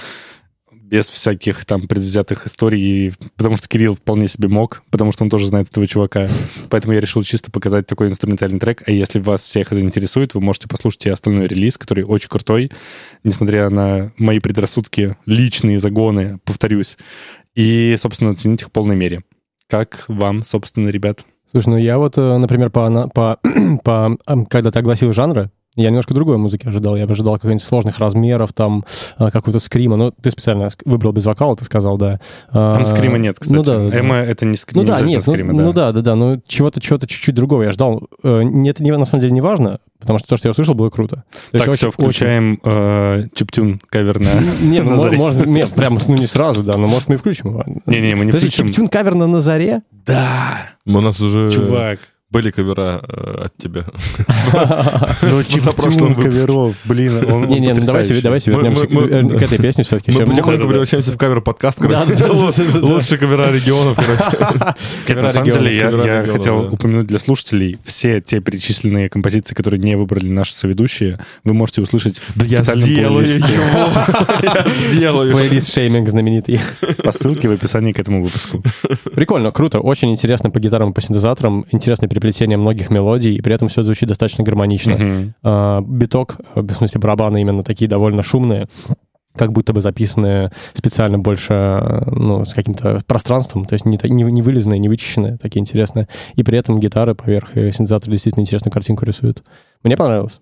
[0.90, 5.46] без всяких там предвзятых историй, потому что Кирилл вполне себе мог, потому что он тоже
[5.46, 6.28] знает этого чувака.
[6.70, 8.82] Поэтому я решил чисто показать такой инструментальный трек.
[8.88, 12.72] А если вас всех заинтересует, вы можете послушать и остальной релиз, который очень крутой,
[13.24, 16.98] несмотря на мои предрассудки, личные загоны, повторюсь.
[17.54, 19.22] И, собственно, оценить их в полной мере.
[19.68, 21.24] Как вам, собственно, ребят?
[21.52, 23.40] Слушай, ну я вот, э, например, по, по,
[23.84, 25.52] по, ам, когда ты огласил жанры,
[25.82, 26.96] я немножко другой музыки ожидал.
[26.96, 28.86] Я бы ожидал каких-нибудь сложных размеров, там,
[29.18, 29.96] а, какого-то скрима.
[29.96, 32.20] Ну, ты специально выбрал без вокала, ты сказал, да.
[32.52, 33.56] Там А, скрима нет, кстати.
[33.56, 34.00] Ну да, да.
[34.00, 34.74] Эмо— это не, ск...
[34.74, 37.64] Ну не да, нет, ну, скрима, ну да, да, да, ну чего-то, чего-то чуть-чуть другого
[37.64, 38.08] я ждал.
[38.24, 40.76] Э, не- Это не, на самом деле не важно, потому что то, что я услышал,
[40.76, 41.24] было круто.
[41.52, 44.30] То Так, есть все, очень- включаем э, чиптюн кавер на...
[44.32, 47.50] очень- Не, ну, можно, нет, прям, ну не сразу, да, но может мы и включим
[47.52, 47.64] его.
[47.86, 48.68] Не-не, мы не включим.
[48.68, 49.82] чиптюн кавер на, на заре?
[50.06, 51.52] Да, У нас уже...
[51.52, 52.00] чувак.
[52.32, 53.86] Были кавера э, от тебя.
[55.22, 60.12] Ну, позапрошлом Чиптюн коверов, блин, он Не-не, ну давайте, вернемся к- этой песне все-таки.
[60.12, 61.80] Мы потихоньку превращаемся в кавер-подкаст.
[62.82, 65.16] Лучшие кавера регионов, короче.
[65.22, 70.30] На самом деле, я, хотел упомянуть для слушателей все те перечисленные композиции, которые не выбрали
[70.30, 73.64] наши соведущие, вы можете услышать в специальном сделаю плейлисте его.
[74.44, 75.32] Я сделаю.
[75.32, 76.60] Плейлист шейминг знаменитый.
[77.04, 78.64] по ссылке в описании к этому выпуску.
[79.14, 83.54] Прикольно, круто, очень интересно по гитарам и по синтезаторам, интересное переплетение многих мелодий, и при
[83.54, 85.34] этом все звучит достаточно гармонично.
[85.42, 88.68] А, биток, э, в смысле барабаны именно такие довольно шумные,
[89.36, 94.24] как будто бы записанные специально больше э, ну, с каким-то пространством, то есть не, не,
[94.24, 96.08] не вылизанные, не вычищенные, такие интересные.
[96.36, 99.44] И при этом гитары поверх и синтезаторы действительно интересную картинку рисуют.
[99.84, 100.42] Мне понравилось.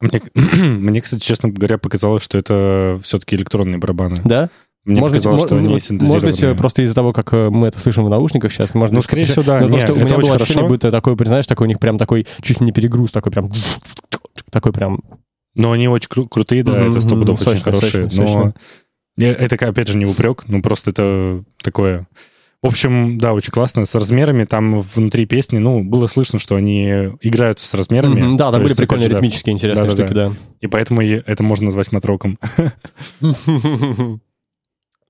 [0.00, 4.20] Мне, мне, кстати, честно говоря, показалось, что это все-таки электронные барабаны.
[4.24, 4.48] Да?
[4.88, 6.30] Мне может быть, показалось, мо- что они вот, синтезированные.
[6.32, 9.02] может быть, просто из-за того, как э, мы это слышим в наушниках сейчас, можно Ну,
[9.02, 9.60] скорее всего, да.
[9.60, 10.68] Но Не, просто у меня очень было ощущение, хорошо.
[10.68, 13.50] будто такой, знаешь, такой у них прям такой чуть ли не перегруз, такой прям
[14.50, 15.00] такой прям
[15.56, 18.08] Но они очень кру- крутые, да, Мгм, это сто пудов очень хорошие.
[18.08, 18.54] сочно, но сочно.
[19.18, 22.06] Это, опять же, не упрек, ну просто это такое...
[22.60, 23.86] В общем, да, очень классно.
[23.86, 26.88] С размерами там внутри песни, ну, было слышно, что они
[27.20, 28.20] играются с размерами.
[28.20, 30.04] Мгм, Да, То там были есть, прикольные же, да, ритмические интересные Да-да-да.
[30.06, 30.32] штуки, да.
[30.60, 32.36] И поэтому это можно назвать матроком.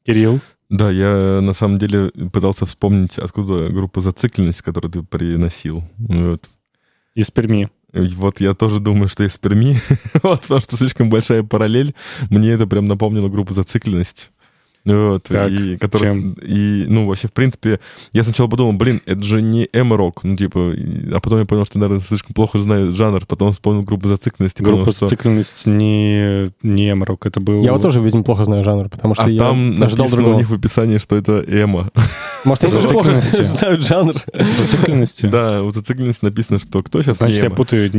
[0.09, 0.41] Кирилл?
[0.71, 5.85] Да, я на самом деле пытался вспомнить, откуда группа «Зацикленность», которую ты приносил.
[5.99, 6.49] Вот.
[7.15, 7.69] Из Перми.
[7.93, 9.79] Вот я тоже думаю, что из Перми,
[10.23, 11.95] вот, потому что слишком большая параллель.
[12.31, 14.31] Мне это прям напомнило группу «Зацикленность».
[14.89, 16.33] Вот, Так, и, которая, чем?
[16.43, 17.79] и, ну, вообще, в принципе,
[18.13, 20.73] я сначала подумал, блин, это же не эмо-рок, ну, типа,
[21.15, 24.77] а потом я понял, что, наверное, слишком плохо знаю жанр, потом вспомнил группу «Зацикленность», понял,
[24.77, 27.63] Группа что- «Зацикленность» не, не эмрок, это был...
[27.63, 30.17] Я вот тоже, видимо, плохо знаю жанр, потому что А я там ожидал написано у
[30.17, 30.39] другого.
[30.39, 31.91] них в описании, что это эмо.
[32.45, 33.57] Может, они тоже плохо «Зацикленности».
[33.59, 34.15] знают жанр.
[34.59, 35.27] «Зацикленности»?
[35.27, 37.57] Да, у «Зацикленность» написано, что кто сейчас Значит, я эмо?
[37.57, 37.91] путаю.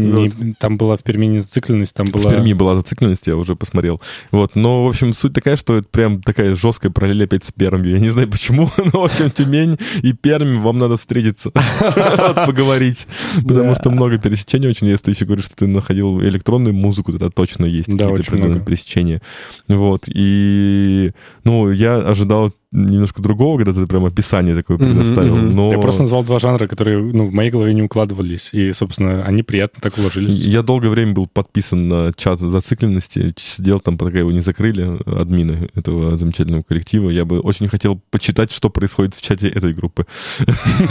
[0.58, 2.32] Там была в Перми не «Зацикленность», там В была...
[2.32, 4.02] Перми была зацикленность, я уже посмотрел.
[4.32, 7.96] Вот, но, в общем, суть такая, что это прям такая жесткая параллель опять с Пермью.
[7.96, 11.52] Я не знаю почему, но, в общем, Тюмень и Пермь, вам надо встретиться,
[12.46, 13.08] поговорить,
[13.48, 14.88] потому что много пересечений очень.
[14.88, 19.22] Если ты еще говоришь, что ты находил электронную музыку, тогда точно есть какие-то пересечения.
[19.68, 21.12] Вот, и,
[21.44, 25.56] ну, я ожидал немножко другого, когда ты прям описание такое предоставил, мгм.
[25.56, 25.72] но...
[25.72, 28.50] Я просто назвал два жанра, которые ну, в моей голове не укладывались.
[28.54, 30.46] И, собственно, они приятно так уложились.
[30.46, 35.70] Я долгое время был подписан на чат зацикленности, сидел там, пока его не закрыли, админы
[35.74, 37.10] этого замечательного коллектива.
[37.10, 40.06] Я бы очень хотел почитать, что происходит в чате этой группы.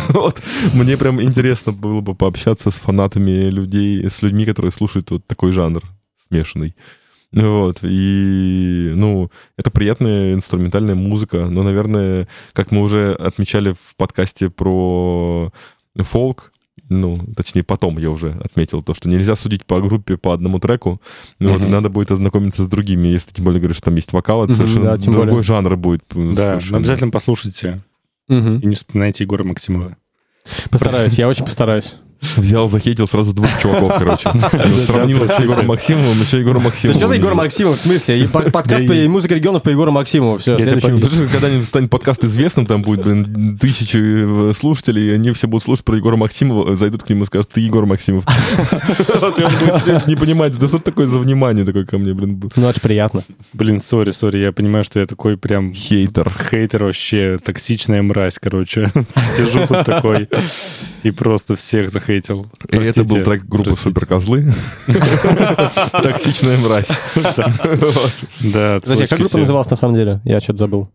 [0.09, 0.43] Вот.
[0.75, 5.53] Мне прям интересно было бы пообщаться с фанатами людей, с людьми, которые слушают вот такой
[5.53, 5.83] жанр
[6.29, 6.75] смешанный.
[7.31, 14.49] Вот, и, ну, это приятная инструментальная музыка, но, наверное, как мы уже отмечали в подкасте
[14.49, 15.53] про
[15.95, 16.53] фолк,
[16.89, 21.03] ну, точнее, потом я уже отметил то, что нельзя судить по группе по одному треку,
[21.39, 24.13] ну, вот, и надо будет ознакомиться с другими, если тем более говоришь, что там есть
[24.15, 25.43] вокал, это совершенно да, другой более.
[25.43, 26.05] жанр будет.
[26.15, 26.79] э, Да, совершенно.
[26.79, 27.83] обязательно послушайте.
[28.29, 28.61] Мгм.
[28.61, 29.99] И не вспоминайте Егора Максимова.
[30.71, 31.97] Постараюсь, я очень постараюсь.
[32.21, 34.31] Взял, захейтил сразу двух чуваков, короче.
[34.87, 35.39] Сравнил с.
[35.39, 36.99] Егором Максимовым, еще Егора Да Максимова.
[36.99, 37.77] что за Егор Максимов?
[37.77, 38.29] В смысле?
[38.33, 40.37] Подкаст Да по музыке регионов по Егору Максимову.
[40.37, 45.65] Все, когда-нибудь станет подкаст известным, там будет, блин, тысячи э, слушателей, и они все будут
[45.65, 48.25] слушать про Егора Максимова, зайдут к нему и скажут, ты Егор Максимов.
[49.21, 52.15] Вот и он будет сидеть, не понимать, да что такое за внимание такое ко мне,
[52.15, 53.23] блин, Ну, это приятно.
[53.53, 56.31] Блин, сори, сори, я понимаю, что я такой прям хейтер.
[56.51, 58.91] хейтер вообще, токсичная мразь, короче.
[59.37, 60.29] Сижу тут такой
[61.03, 62.47] и просто всех захейтил.
[62.71, 63.93] И это был трек группы простите.
[63.95, 64.53] Суперкозлы.
[66.03, 66.89] Токсичная мразь.
[68.53, 70.21] Да, Кстати, как группа называлась на самом деле?
[70.25, 70.89] Я что-то забыл.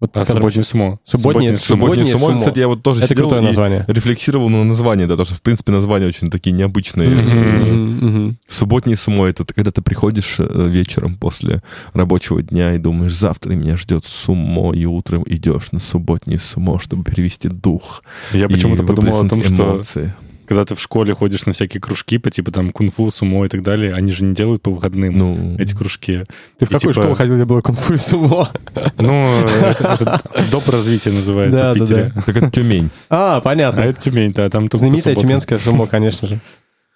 [0.00, 1.00] Вот, А, который- субботний сумо.
[1.02, 1.20] Сумо.
[1.22, 3.84] Субботний Субботнее сумо, кстати, я вот тоже Это сидел крутое и название.
[3.88, 7.08] рефлексировал на название, да, потому что, в принципе, названия очень такие необычные.
[7.08, 8.38] Мгм, мгм.
[8.46, 13.76] Субботний сумо— это когда ты приходишь э, вечером после рабочего дня и думаешь, завтра меня
[13.76, 18.04] ждет сумо, и утром идешь на субботний сумо, чтобы перевести дух.
[18.32, 20.14] Я почему-то подумал о том, выплеснуть что эмоции.
[20.48, 23.62] Когда ты в школе ходишь на всякие кружки по типу там кунг-фу, сумо и так
[23.62, 26.24] далее, они же не делают по выходным Ну, эти кружки.
[26.58, 28.48] Ты в И какую типа- школу ходил, где было кунг-фу и сумо?
[28.98, 30.68] Ну, это, это доп.
[30.68, 32.12] развитие называется Да, в да, Питере.
[32.26, 32.90] так это Тюмень.
[33.10, 33.80] А, А понятно.
[33.80, 35.14] это Тюмень, да, там субботам.
[35.16, 36.40] тюменское сумо, конечно же.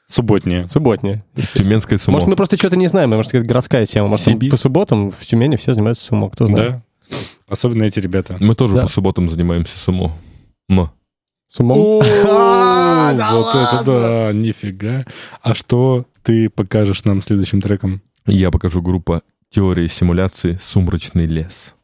[0.06, 0.68] Субботнее.
[0.68, 1.24] Субботнее.
[1.36, 1.64] естественно.
[1.64, 2.16] Тюменское сумо.
[2.16, 4.08] Может, мы просто что-то не знаем, может, это городская тема.
[4.08, 6.72] Может, там по субботам в Тюмени все занимаются сумо, кто знает.
[6.72, 6.82] Да.
[7.48, 8.36] Особенно эти ребята.
[8.40, 8.82] Мы тоже Да.
[8.82, 10.12] по субботам занимаемся сумо.
[10.68, 10.90] М.
[11.52, 12.00] Сумо.
[12.24, 13.92] А, да Вот это ладно!
[13.94, 15.04] да, нифига.
[15.42, 18.00] А что ты покажешь нам следующим треком?
[18.26, 20.58] Я покажу группа «Теория симуляции.
[20.62, 21.74] Сумрачный лес».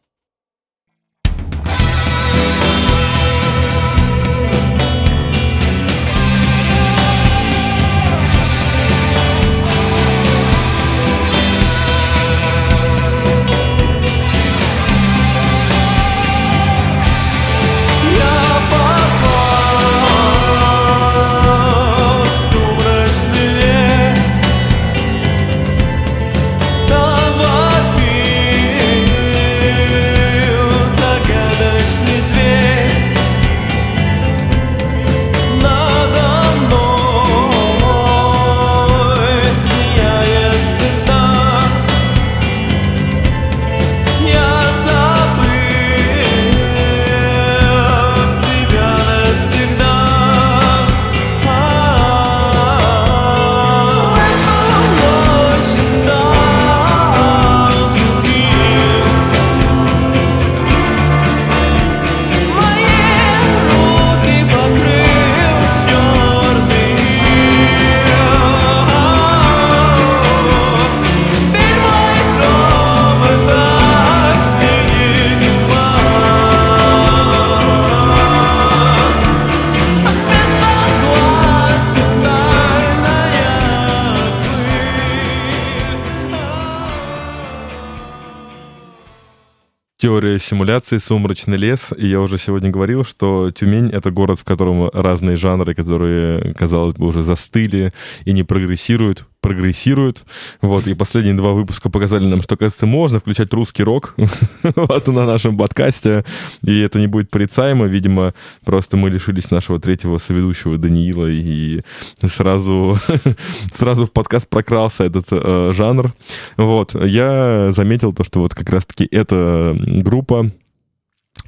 [90.69, 91.95] Симуляции, сумрачный лес.
[91.97, 96.93] И я уже сегодня говорил, что Тюмень— это город, в котором разные жанры, которые, казалось
[96.93, 97.91] бы, уже застыли
[98.25, 100.23] и не прогрессируют, прогрессируют.
[100.61, 104.15] Вот, и последние два выпуска показали нам, что, кажется, можно включать русский рок
[104.75, 106.25] вот на нашем подкасте,
[106.61, 107.85] и это не будет порицаемо.
[107.85, 108.33] Видимо,
[108.65, 111.81] просто мы лишились нашего третьего соведущего Даниила, и
[112.21, 112.97] сразу,
[113.71, 116.13] сразу в подкаст прокрался этот э, жанр.
[116.57, 120.51] Вот, я заметил то, что вот как раз-таки эта группа,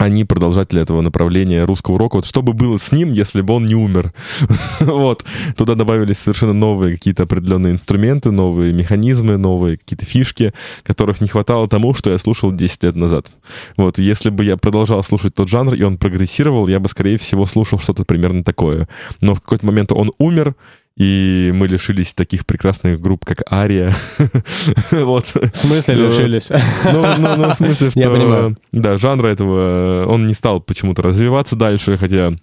[0.02, 2.16] они продолжатели этого направления русского рока.
[2.16, 4.14] Вот что бы было с ним, если бы он не умер?
[4.80, 5.24] вот.
[5.56, 11.68] Туда добавились совершенно новые какие-то определенные инструменты, новые механизмы, новые какие-то фишки, которых не хватало
[11.68, 13.32] тому, что я слушал 10 лет назад.
[13.78, 14.00] Вот.
[14.00, 17.78] Если бы я продолжал слушать тот жанр, и он прогрессировал, я бы, скорее всего, слушал
[17.78, 18.90] что-то примерно такое.
[19.22, 20.56] Но в какой-то момент он умер,
[20.98, 23.94] и мы лишились таких прекрасных групп, как Ария.
[24.92, 25.26] вот.
[25.34, 26.50] В смысле лишились?
[26.86, 28.00] Ну, ну, ну, в смысле, что...
[28.00, 28.58] Я понимаю.
[28.72, 32.34] Да, жанра этого, он не стал почему-то развиваться дальше, хотя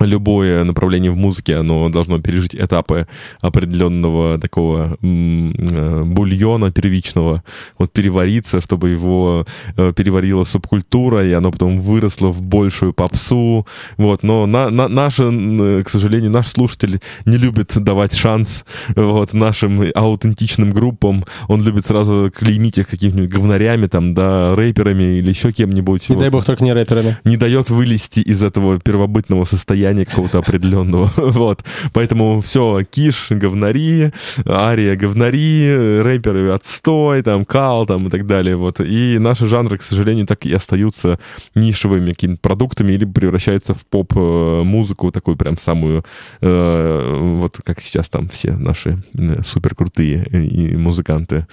[0.00, 3.06] любое направление в музыке, оно должно пережить этапы
[3.40, 7.42] определенного такого э, бульона первичного,
[7.78, 13.66] вот перевариться, чтобы его э, переварила субкультура, и оно потом выросло в большую попсу,
[13.96, 19.82] вот, но на, на, наши, к сожалению, наш слушатель не любит давать шанс вот нашим
[19.94, 26.08] аутентичным группам, он любит сразу клеймить их какими-нибудь говнарями, там, да, рэперами или еще кем-нибудь.
[26.08, 26.20] Не вот.
[26.20, 27.16] дай бог только не рэперами.
[27.24, 31.12] не дает вылезти из этого первобытного состояния какого-то определенного.
[31.16, 31.64] вот.
[31.92, 34.10] Поэтому все, киш, говнари,
[34.46, 38.56] ария, говнари, рэперы, отстой, там, кал, там, и так далее.
[38.56, 38.80] Вот.
[38.80, 41.18] И наши жанры, к сожалению, так и остаются
[41.54, 46.04] нишевыми какими-то продуктами или превращаются в поп-музыку, такую прям самую,
[46.40, 51.46] э, вот как сейчас там все наши э, суперкрутые э, и музыканты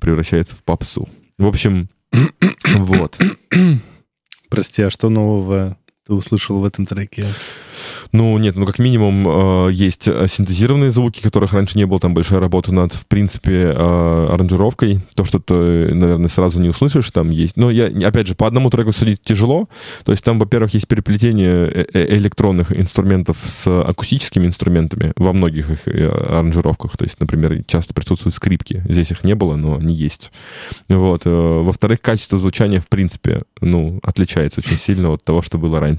[0.00, 1.08] превращаются в попсу.
[1.38, 1.88] В общем,
[2.74, 3.18] вот.
[4.48, 5.76] Прости, а что нового
[6.06, 7.26] ты услышал в этом треке?
[8.12, 12.14] Ну, нет, ну, как минимум, э, есть э, синтезированные звуки, которых раньше не было, там
[12.14, 15.00] большая работа над, в принципе, э, аранжировкой.
[15.14, 15.54] То, что ты,
[15.94, 17.56] наверное, сразу не услышишь, там есть.
[17.56, 19.68] Но я, опять же, по одному треку судить тяжело.
[20.04, 25.70] То есть там, во-первых, есть переплетение э- э- электронных инструментов с акустическими инструментами во многих
[25.70, 26.96] их аранжировках.
[26.96, 28.82] То есть, например, часто присутствуют скрипки.
[28.88, 30.32] Здесь их не было, но они есть.
[30.88, 31.22] Вот.
[31.24, 35.95] Во-вторых, качество звучания, в принципе, ну, отличается очень сильно от того, что было раньше.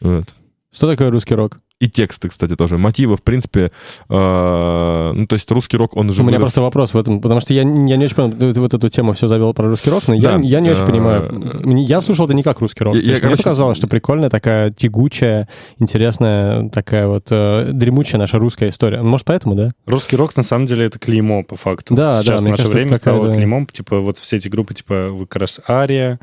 [0.00, 0.24] Вот.
[0.72, 1.58] Что такое русский рок?
[1.80, 2.76] И тексты, кстати, тоже.
[2.76, 3.72] Мотивы, в принципе,
[4.10, 7.22] э, ну, то есть русский рок, он уже У меня вырос- просто вопрос в этом,
[7.22, 9.88] потому что я, я не очень понял, ты, вот эту тему все завел про русский
[9.88, 11.78] рок, но я, Да, я не очень э, понимаю.
[11.80, 12.94] Я слушал это не как русский рок.
[12.96, 15.48] Я- я, мне короче, показалось, что прикольная такая тягучая,
[15.78, 19.00] интересная, такая вот э, дремучая наша русская история.
[19.00, 19.70] Может, поэтому, да?
[19.86, 21.94] Русский рок, на самом деле, это клеймо, по факту.
[21.94, 23.66] Да, да, Сейчас в мне наше кажется, время стало клеймом.
[23.66, 26.20] Типа, вот все эти группы, типа, как раз Ария,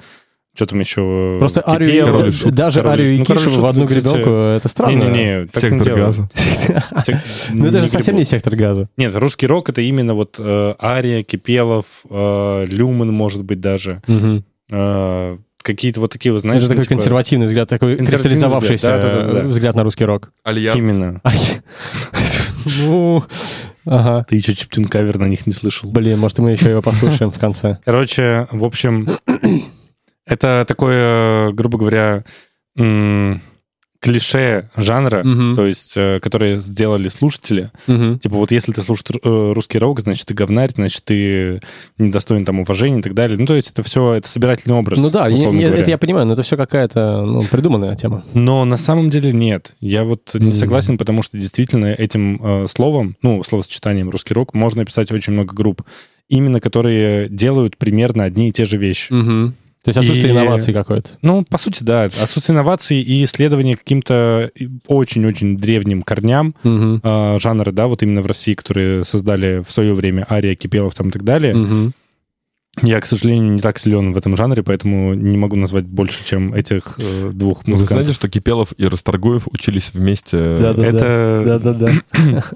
[0.58, 1.36] что там еще?
[1.38, 2.53] Просто Кипелов, Арию, и- Король и да- Шут.
[2.55, 5.03] даже Арию и ну, Кишева в одну кстати, грядонку, это странно.
[5.03, 6.18] Не-не-не, так не Сектор делают.
[6.18, 6.30] газа.
[7.53, 8.89] Ну это же не совсем не сектор газа.
[8.97, 14.01] Нет, русский рок это именно вот э, Ария, Кипелов, э, Люмен, может быть, даже.
[14.70, 19.76] Э, какие-то вот такие, вот, знаешь, это такой типа, консервативный взгляд, такой кристаллизовавшийся взгляд, взгляд
[19.76, 20.32] на русский рок.
[20.43, 20.78] Альянс.
[20.78, 21.22] Именно.
[22.86, 23.24] Ну,
[23.86, 24.26] ага.
[24.28, 25.89] Ты еще Чиптюн кавер на них не слышал.
[25.89, 27.78] Блин, может, мы еще его послушаем в конце.
[27.86, 29.08] Короче, в общем,
[30.28, 32.23] это такое, грубо говоря,
[33.99, 35.55] клише жанра, Мгм.
[35.55, 37.71] то есть, э, которые сделали слушатели.
[37.88, 38.19] Мгм.
[38.19, 41.59] Типа вот если ты слушаешь э, русский рок, значит, ты говнарь, значит, ты
[41.97, 43.39] недостоин там уважения и так далее.
[43.39, 45.82] Ну, то есть это все, это собирательный образ, Ну да, не- говоря.
[45.82, 48.23] это я понимаю, но это все какая-то ну, придуманная тема.
[48.36, 49.73] Но на самом деле нет.
[49.82, 54.84] Я вот не согласен, потому что действительно этим э, словом, ну, словосочетанием русский рок, можно
[54.84, 55.82] описать очень много групп,
[56.30, 59.11] именно которые делают примерно одни и те же вещи.
[59.88, 61.11] То есть отсутствие И- инноваций какой-то.
[61.21, 62.05] Ну, по сути, да.
[62.05, 64.51] Отсутствие инноваций и исследование каким-то
[64.88, 66.99] очень-очень древним корням Мгм.
[67.01, 71.07] э, жанра, да, вот именно в России, которые создали в свое время Ария, Кипелов там
[71.07, 71.55] и так далее.
[71.55, 71.93] Мгм.
[72.84, 76.53] Я, к сожалению, не так силен в этом жанре, поэтому не могу назвать больше, чем
[76.53, 77.88] этих э, двух Ну, Вы музыкантов.
[77.88, 80.86] знаете, что Кипелов и Расторгуев учились вместе Да-да.
[80.86, 81.43] Это...
[81.63, 81.91] Да-да-да.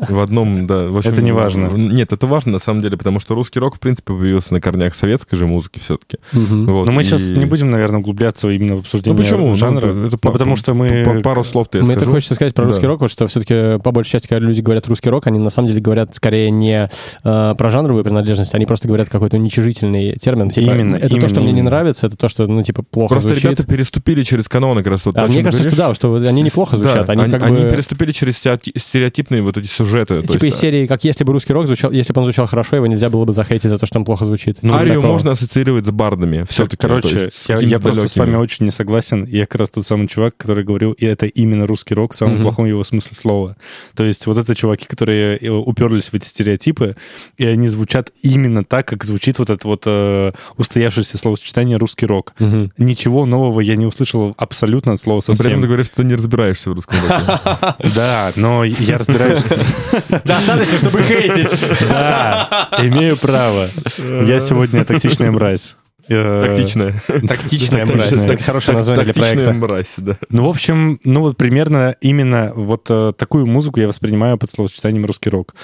[0.09, 0.87] в одном, да.
[0.89, 1.67] В общем, Это не важно.
[1.75, 4.93] Нет, это важно на самом деле, потому что русский рок, в принципе, появился на корнях
[4.95, 6.17] советской же музыки все-таки.
[6.33, 6.65] Мгм.
[6.67, 9.55] Вот, Но мы и- сейчас не будем, наверное, углубляться именно в обсуждение Ну почему?
[9.55, 9.93] жанра.
[9.93, 11.21] Ну, это Ну, потому что мы...
[11.23, 12.11] Пару слов-то я Мне скажу.
[12.11, 12.67] хочется сказать про Да.
[12.69, 15.49] русский рок, вот что все-таки по большей части, когда люди говорят русский рок, они на
[15.49, 16.89] самом деле говорят скорее не
[17.23, 20.49] э, про жанровую принадлежность, они просто говорят какой-то уничижительный термин.
[20.49, 21.69] Типа, Именно, Это то, именно, что мне не именно.
[21.71, 23.43] нравится, это то, что, ну, типа, плохо Просто звучит.
[23.45, 25.05] ребята переступили через каноны как раз.
[25.05, 25.95] Вот, А то, мне кажется, говоришь.
[25.95, 27.09] что да, что они неплохо Да, звучат.
[27.09, 27.69] они, как бы...
[27.69, 30.21] переступили через стереоти- стереотипные вот эти сюжеты.
[30.21, 32.45] то Типа из есть, серии, как если бы русский рок звучал, если бы он звучал
[32.47, 34.57] хорошо, его нельзя было бы захейтить за то, что он плохо звучит.
[34.61, 35.11] Ну, Типа Арию такого.
[35.13, 36.45] можно ассоциировать с бардами.
[36.49, 36.77] Все-таки.
[36.77, 39.25] Короче, я, я просто с вами очень не согласен.
[39.25, 42.41] Я как раз тот самый чувак, который говорил, и это именно русский рок в самом
[42.41, 43.55] плохом его смысле слова.
[43.95, 46.95] То есть вот это чуваки, которые э, уперлись в эти стереотипы,
[47.37, 52.33] и они звучат именно так, как звучит вот это вот э, устоявшееся словосочетание «русский рок».
[52.39, 52.71] Мгм.
[52.77, 55.61] Ничего нового я не услышал абсолютно от слова совсем.
[55.61, 57.75] ты говоришь, что ты не разбираешься в русском роке.
[57.95, 59.43] Да, но я разбираюсь.
[60.23, 61.55] Достаточно, чтобы хейтить.
[61.89, 63.67] Да, имею право.
[63.97, 65.75] Я сегодня токсичная мразь.
[66.11, 67.01] Э, Тактичная.
[67.27, 68.43] Тактичная мразь.
[68.43, 69.53] Хорошее название для Тактичная проекта.
[69.53, 70.17] мразь, да.
[70.29, 75.05] Ну, в общем, ну вот примерно именно вот э, такую музыку я воспринимаю под словосочетанием
[75.05, 75.55] русский рок.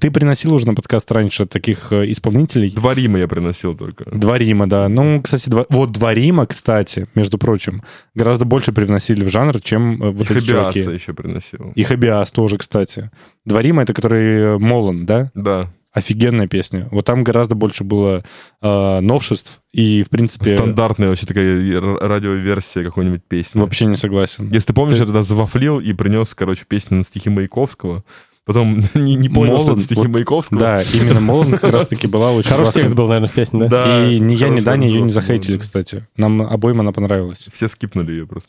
[0.00, 2.70] Ты приносил уже на подкаст раньше таких э, исполнителей?
[2.70, 4.04] Два Рима я приносил только.
[4.10, 4.88] Два Рима, да.
[4.88, 5.66] Ну, кстати, два...
[5.68, 7.82] вот два Рима, кстати, между прочим,
[8.14, 10.80] гораздо больше привносили в жанр, чем вот эти чуваки.
[10.80, 11.72] еще приносил.
[11.74, 13.10] И Хабиас тоже, кстати.
[13.44, 15.30] Два Рима— это который Молан, да?
[15.34, 15.70] Да.
[15.96, 16.88] Офигенная песня.
[16.90, 18.22] Вот там гораздо больше было
[18.60, 23.58] э, новшеств, и, в принципе, Стандартная вообще такая радиоверсия какой-нибудь песни.
[23.58, 24.46] вообще не согласен.
[24.52, 28.04] Если ты помнишь, Ты- я тогда завафлил и принес, короче, песню на стихи Маяковского.
[28.46, 30.60] Потом не, не понял, что Молан, это стихи вот, Маяковского.
[30.60, 33.68] Да, именно Молан как раз-таки была очень Хороший текст был, наверное, в песне, да?
[33.68, 36.06] Да, И ни я, ни Даня ее не захейтили, кстати.
[36.16, 37.50] Нам обоим она понравилась.
[37.52, 38.48] Все скипнули ее просто.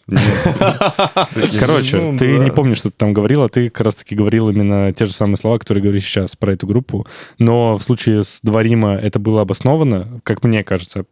[1.59, 4.93] Короче, Ну, ты не помнишь, что ты там говорил, а ты как раз-таки говорил именно
[4.93, 7.07] те же самые слова, которые говоришь сейчас про эту группу.
[7.39, 11.05] Но в случае с Дворима это было обосновано, как мне кажется.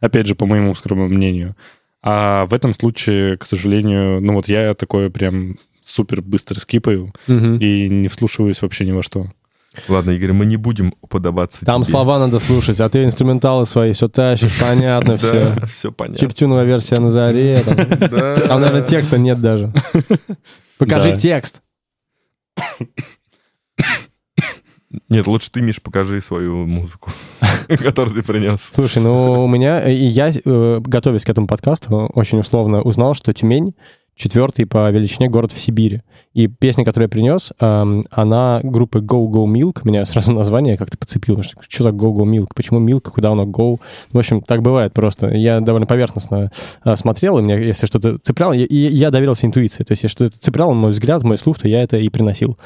[0.00, 1.56] Опять же, по моему скромному мнению.
[2.02, 7.56] А в этом случае, к сожалению, ну вот я такое прям супер быстро скипаю Мгм.
[7.58, 9.26] и не вслушиваюсь вообще ни во что.
[9.88, 11.92] Ладно, Игорь, мы не будем уподобаться Там тебе.
[11.92, 15.56] слова надо слушать, а ты инструменталы свои все тащишь, понятно все.
[15.66, 16.18] Все понятно.
[16.18, 17.58] Чиптюновая версия на заре.
[17.64, 19.72] Там, наверное, текста нет даже.
[20.78, 21.62] Покажи текст.
[25.08, 27.10] Нет, лучше ты, Миш, покажи свою музыку,
[27.68, 28.60] которую ты принес.
[28.74, 33.32] Слушай, ну у меня, и я, э, готовясь к этому подкасту, очень условно узнал, что
[33.32, 33.74] Тюмень
[34.14, 36.02] четвертый по величине город в Сибири.
[36.34, 39.80] И песня, которую я принес, эм, она группы Go Go Milk.
[39.84, 41.42] Меня сразу название как-то подцепило.
[41.42, 42.48] Что, что за Go Go Milk?
[42.54, 43.10] Почему Milk?
[43.10, 43.80] Куда оно Go?
[44.12, 45.28] В общем, так бывает просто.
[45.28, 46.50] Я довольно поверхностно
[46.84, 49.84] э, смотрел, и мне, если что-то цепляло, и, я доверился интуиции.
[49.84, 52.58] То есть, если что-то цепляло мой взгляд, мой слух, то я это и приносил.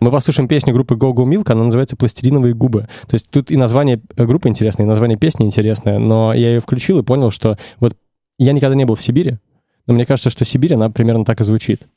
[0.00, 2.88] Мы послушаем песню группы Go Go Milk, она называется «Пластилиновые губы».
[3.06, 6.60] То есть тут и название э, группы интересное, и название песни интересное, но я ее
[6.60, 7.96] включил и понял, что вот
[8.38, 9.38] я никогда не был в Сибири,
[9.86, 11.88] но мне кажется, что Сибирь, она примерно так и звучит.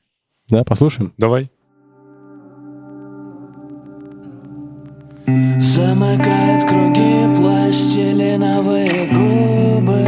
[0.49, 1.13] Да, послушаем?
[1.17, 1.49] Давай.
[5.59, 10.07] Замыкает круги пластилиновые губы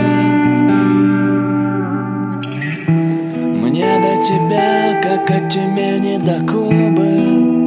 [3.58, 7.66] Мне до тебя, как от Тюмени до Кубы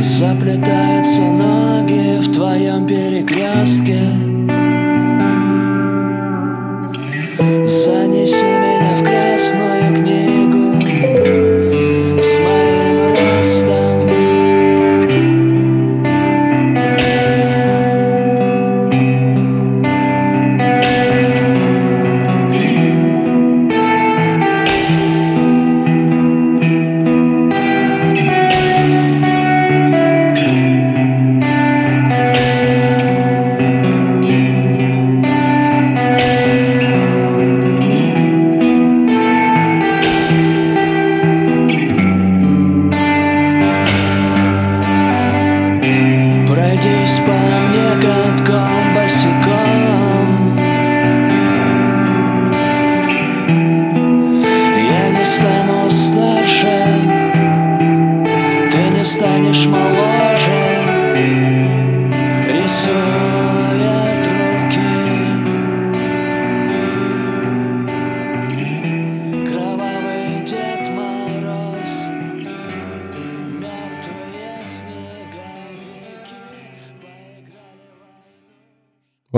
[0.00, 4.23] Заплетаются ноги в твоем перекрестке
[7.36, 9.73] Занеси меня в красную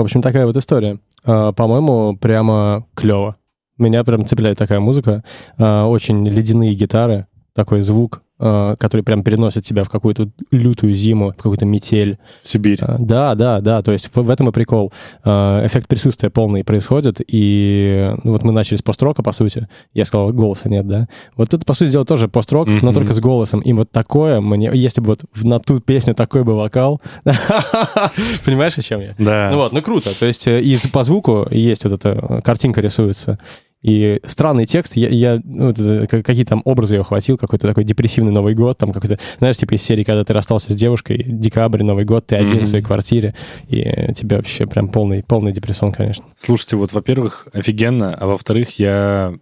[0.07, 0.99] общем, такая вот история.
[1.23, 3.35] А, По-моему, прямо клево.
[3.77, 5.23] Меня прям цепляет такая музыка.
[5.57, 11.35] А, Очень ледяные гитары, такой звук который прям переносит тебя в какую-то лютую зиму, в
[11.35, 12.17] какую-то метель.
[12.43, 12.79] Сибирь.
[12.81, 14.93] А, Да, да, да, то есть в, этом и прикол.
[15.23, 19.67] А, Эффект присутствия полный происходит, и ну, вот мы начали с пост-рока, по сути.
[19.93, 21.07] Я сказал, голоса нет, да?
[21.35, 22.93] Вот это, по сути дела, тоже пост-рок, но Мгм.
[22.93, 23.59] только с голосом.
[23.61, 24.69] И вот такое мне...
[24.73, 27.01] Если бы вот на ту песню такой бы вокал...
[28.45, 29.15] Понимаешь, о чем я?
[29.17, 29.49] Да.
[29.51, 30.17] Ну вот, ну круто.
[30.17, 33.39] То есть э, и по звуку есть вот эта э, картинка рисуется.
[33.83, 35.73] И странный текст, я, я ну,
[36.07, 39.83] какие там образы я ухватил, какой-то такой депрессивный Новый год, там какой-то, знаешь, типа из
[39.83, 42.65] серии, когда ты расстался с девушкой, декабрь, Новый год, ты один Мгм.
[42.65, 43.35] в своей квартире,
[43.67, 46.25] и тебе вообще прям полный, полный депрессон, конечно.
[46.35, 49.35] Слушайте, вот, во-первых, офигенно, а во-вторых, я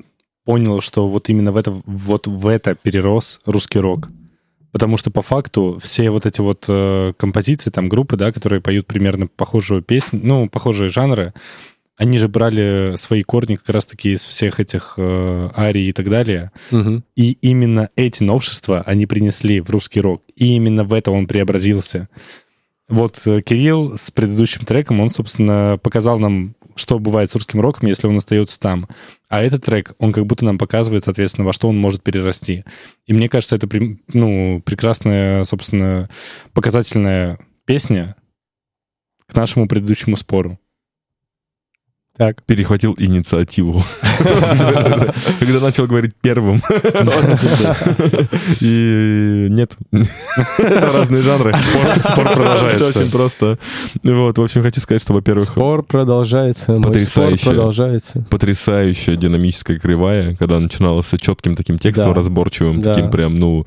[0.44, 4.10] понял, что вот именно в это, вот в это перерос русский рок.
[4.72, 8.86] Потому что по факту все вот эти вот э, композиции, там группы, да, которые поют
[8.86, 11.34] примерно похожую песню, ну, похожие жанры,
[11.98, 16.52] они же брали свои корни как раз-таки из всех этих э, арий и так далее.
[17.16, 20.22] И именно эти новшества они принесли в русский рок.
[20.36, 22.10] И именно в это он преобразился.
[22.89, 27.88] Вот э, Кирилл с предыдущим треком, он, собственно, показал нам, что бывает с русским роком,
[27.88, 28.88] если он остается там.
[29.30, 32.66] А этот трек, он как будто нам показывает, соответственно, во что он может перерасти.
[33.08, 33.68] И мне кажется, это
[34.14, 36.10] ну, прекрасная, собственно,
[36.54, 38.18] показательная песня
[39.26, 40.60] к нашему предыдущему спору.
[42.18, 42.43] Так.
[42.43, 43.84] Перехватил инициативу.
[45.39, 46.61] Когда начал говорить первым.
[48.61, 49.76] И нет.
[50.57, 51.53] Это разные жанры.
[52.01, 52.86] Спор продолжается.
[52.89, 53.59] Все очень просто.
[54.03, 57.45] Вот, в общем, хочу сказать, что, во-первых, Спор продолжается, Потрясающе.
[57.45, 58.26] продолжается.
[58.30, 63.66] потрясающая динамическая кривая, когда начиналась с четким таким текстом, разборчивым, таким прям, ну,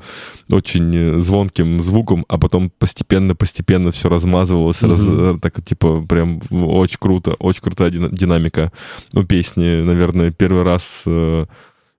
[0.49, 5.35] очень э, звонким звуком, а потом постепенно-постепенно все размазывалось, раз- Мгм.
[5.35, 8.71] э, так типа прям очень круто, очень крутая дина- динамика
[9.13, 11.45] у песни, наверное, первый раз э,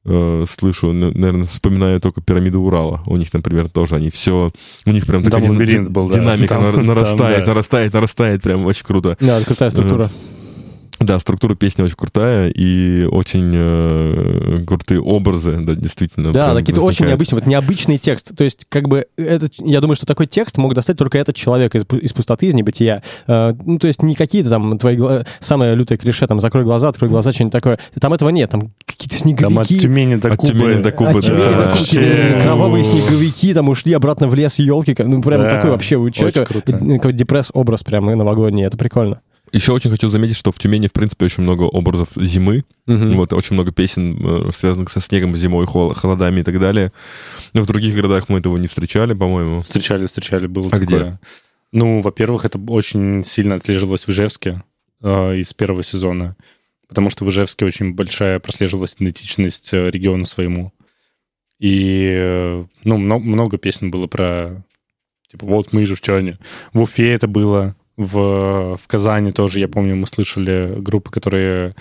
[0.07, 3.03] э, слышу, наверное, вспоминаю только пирамиду Урала.
[3.07, 4.51] У них, например, тоже они все,
[4.87, 6.15] у них прям такая дин- был, да.
[6.19, 7.47] динамика Там- нар- там, нарастает, да.
[7.49, 9.17] нарастает, нарастает, прям очень круто.
[9.21, 10.11] Да, крутая структура.
[11.01, 16.31] Да, структура песни очень крутая и очень э, крутые образы, да, действительно.
[16.31, 18.37] Да, какие-то очень необычные, вот необычный текст.
[18.37, 21.75] То есть, как бы, это, я думаю, что такой текст мог достать только этот человек
[21.75, 23.03] из, из пустоты, из небытия.
[23.27, 26.89] Э, ну, то есть, не какие-то там твои гла- самые лютые клише, там, закрой глаза,
[26.89, 27.79] открой глаза, что-нибудь такое.
[27.99, 29.79] Там этого нет, там какие-то Там от снеговики.
[29.79, 30.53] Тюмени до От Кубы.
[30.53, 31.73] Тюмени до Кубы, от Тюмени да.
[31.73, 34.95] до Кубы, кровавые снеговики там ушли обратно в лес, елки.
[34.99, 38.65] Ну, прям Да, такой вообще у человека э, депресс-образ прям и новогодний.
[38.65, 39.23] Это прикольно.
[39.53, 42.65] Еще очень хочу заметить, что в Тюмени, в принципе, очень много образов зимы.
[42.87, 43.17] Мгм.
[43.17, 46.93] Вот, очень много песен, э, связанных со снегом, зимой, хол- холодами и так далее.
[47.53, 49.63] Но в других городах мы этого не встречали, по-моему.
[49.63, 50.87] Встречали, встречали, было А такое.
[50.87, 51.19] где?
[51.73, 54.63] Ну, во-первых, это очень сильно отслеживалось в Ижевске
[55.03, 56.37] э, из первого сезона,
[56.89, 60.73] потому что в Ижевске очень большая прослеживалась идентичность э, региону своему.
[61.59, 64.65] И, э, ну, мно- много песен было про,
[65.29, 66.39] типа, вот мы ижевчане.
[66.73, 71.75] В Уфе это было, в, в Казани тоже, я помню, мы слышали группы, которые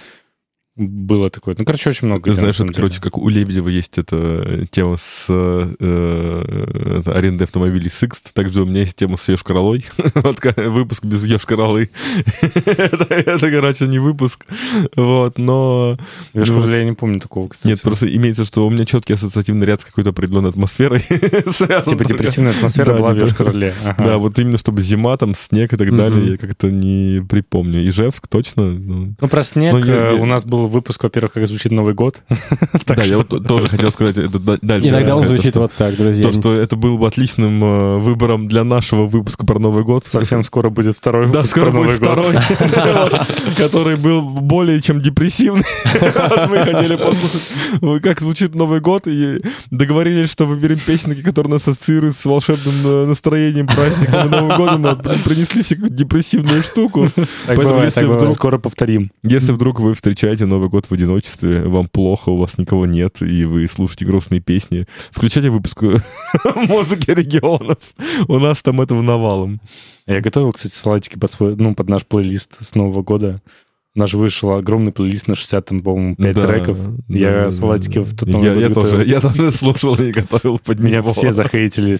[0.80, 1.56] было такое.
[1.58, 2.32] Ну, короче, очень много.
[2.34, 7.90] Знаешь, это, короче, как у Лебедева есть эта э, тема с э, это, арендой автомобилей
[7.90, 9.86] Sixt, также у меня есть тема с Ёж-Королой.
[10.16, 11.90] Вот выпуск без Ёж-Королы.
[12.66, 14.46] это, это, короче, не выпуск.
[14.96, 15.98] Вот, но...
[16.34, 17.72] Я ж ну, я не помню такого, кстати.
[17.72, 21.02] Нет, просто имеется, что у меня четкий ассоциативный ряд с какой-то определенной атмосферой.
[21.10, 23.74] Типа депрессивная атмосфера Да, была в типа- Ёж-Короле.
[23.84, 24.04] Ага.
[24.04, 27.88] Да, вот именно чтобы зима, там снег и так далее, я как-то не припомню.
[27.88, 28.72] Ижевск точно.
[28.72, 31.72] ну, Ну, про снег Ну, я- э, я- у нас был выпуск, во-первых, как звучит
[31.72, 32.22] Новый год.
[32.86, 34.90] Да, я тоже хотел сказать это да- дальше.
[34.90, 36.24] Иногда он звучит вот так, друзья.
[36.24, 40.06] То, что это был бы отличным э, выбором для нашего выпуска про Новый год.
[40.06, 42.42] Совсем скоро будет второй Да, выпуск скоро про будет Новый год.
[42.42, 45.64] второй, который был более чем депрессивный.
[46.50, 49.40] Мы хотели послушать, э, как звучит Новый год, и
[49.72, 54.86] договорились, что выберем песенки, которые нас ассоциируют с волшебным э, настроением, праздником и Новым годом,
[54.88, 57.10] а принесли все какую-то депрессивную штуку.
[57.48, 59.12] Поэтому если вдруг- Скоро повторим.
[59.24, 63.46] Если вдруг вы встречаете Новый год в одиночестве, вам плохо, у вас никого нет, и
[63.46, 65.82] вы слушаете грустные песни, включайте выпуск
[66.68, 67.78] музыки регионов.
[68.28, 69.62] У нас там этого навалом.
[70.06, 73.42] Я готовил, кстати, салатики под свой, ну, под наш плейлист с Нового года.
[74.00, 76.78] Наш вышел огромный плейлист на 60, там, по-моему, 5 Да, треков.
[77.10, 78.02] да, Я да, салатики да.
[78.06, 78.90] в тот Новый я, я готовил.
[78.92, 81.10] тоже, я тоже слушал и готовил под Меня него.
[81.10, 81.98] все захейтили.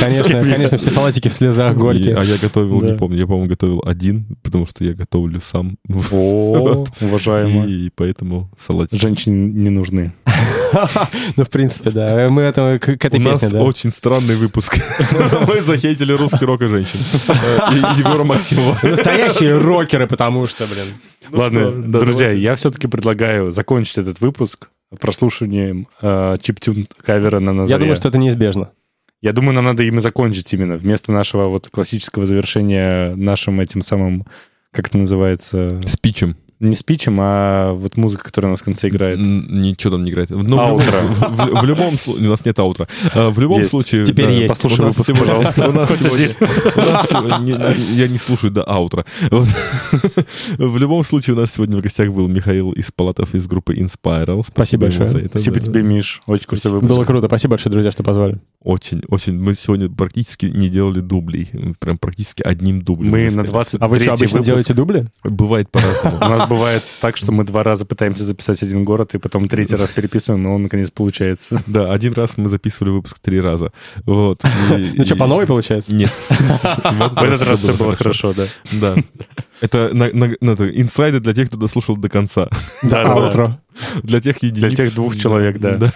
[0.00, 2.16] Конечно, конечно, все салатики в слезах горькие.
[2.16, 5.76] а я готовил, не помню, я, по-моему, готовил один, потому что я готовлю сам.
[6.10, 7.66] О, уважаемо.
[7.66, 8.98] И поэтому салатик.
[8.98, 10.14] Женщины не нужны.
[11.36, 12.28] Ну, в принципе, да.
[12.28, 13.64] Мы это к, к этой У нас песне, да.
[13.64, 14.78] очень странный выпуск.
[15.48, 16.98] Мы захейтили русский рок и женщин.
[17.28, 18.78] Э, и Егора Максимова.
[18.82, 20.86] Настоящие рокеры, потому что, блин.
[21.30, 24.68] Ну Ладно, друзья, я все-таки предлагаю закончить этот выпуск
[25.00, 27.74] прослушиванием э, чиптюн кавера на Назаре.
[27.74, 28.70] Я думаю, что это неизбежно.
[29.20, 30.76] Я думаю, нам надо им и закончить именно.
[30.76, 34.26] Вместо нашего вот классического завершения нашим этим самым,
[34.70, 36.36] как это называется, Спичем.
[36.60, 39.18] Не спичем, а вот музыка, которая у нас в конце играет.
[39.18, 40.30] Ничего там не играет.
[40.30, 40.98] Ну, Аутро.
[41.02, 42.28] В, в- в любом случае...
[42.28, 42.88] У нас нет аутра.
[43.14, 43.70] А, В любом Есть.
[43.70, 44.06] случае...
[44.06, 44.48] Теперь есть.
[44.48, 45.68] Послушай у выпуск, сегодня- пожалуйста.
[45.68, 49.04] У нас сегодня- у нас сегодня- Я не слушаю до аутра.
[49.30, 49.48] Вот.
[50.58, 54.44] В любом случае, у нас сегодня в гостях был Михаил из Палатов из группы Inspiral.
[54.46, 55.08] Спасибо большое.
[55.08, 55.28] это.
[55.28, 55.62] Спасибо Да.
[55.64, 56.20] тебе, Миш.
[56.26, 56.90] Очень крутой выпуск.
[56.94, 57.26] Было круто.
[57.26, 58.38] Спасибо большое, друзья, что позвали.
[58.62, 59.34] Очень, очень.
[59.38, 61.50] Мы сегодня практически не делали дублей.
[61.80, 63.10] Прям практически одним дублем.
[63.12, 63.46] Мы на засняли.
[63.48, 64.46] 23 А вы что, обычно выпуск.
[64.46, 65.06] делаете дубли?
[65.22, 66.18] Бывает по-разному.
[66.44, 69.90] Нас бывает так, что мы два раза пытаемся записать один город, и потом третий раз
[69.90, 71.62] переписываем, но он наконец получается.
[71.74, 73.72] Да, один раз мы записывали выпуск три раза.
[74.06, 74.42] Вот.
[74.70, 75.96] Ну что, по новой получается?
[75.96, 76.12] Нет.
[76.28, 78.44] В этот раз все было хорошо, да.
[78.72, 78.94] Да.
[79.60, 82.48] Это, на- это инсайды для тех, кто дослушал до конца.
[82.82, 83.12] Да, да.
[83.12, 83.60] Аутро.
[84.02, 84.60] Для тех единиц.
[84.60, 85.92] Для тех двух человек, да.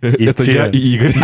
[0.00, 0.52] Это те.
[0.52, 1.14] я и Игорь.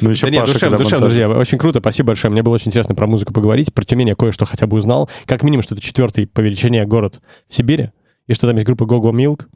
[0.00, 1.28] Ну, еще Да нет, Паша, душевно, душевно, друзья.
[1.28, 2.32] Очень круто, спасибо большое.
[2.32, 3.72] Мне было очень интересно про музыку поговорить.
[3.72, 5.08] Про Тюмень я кое-что хотя бы узнал.
[5.26, 7.90] Как минимум, что это четвертый по величине город в Сибири.
[8.26, 9.46] И что там есть группа Go-Go Milk.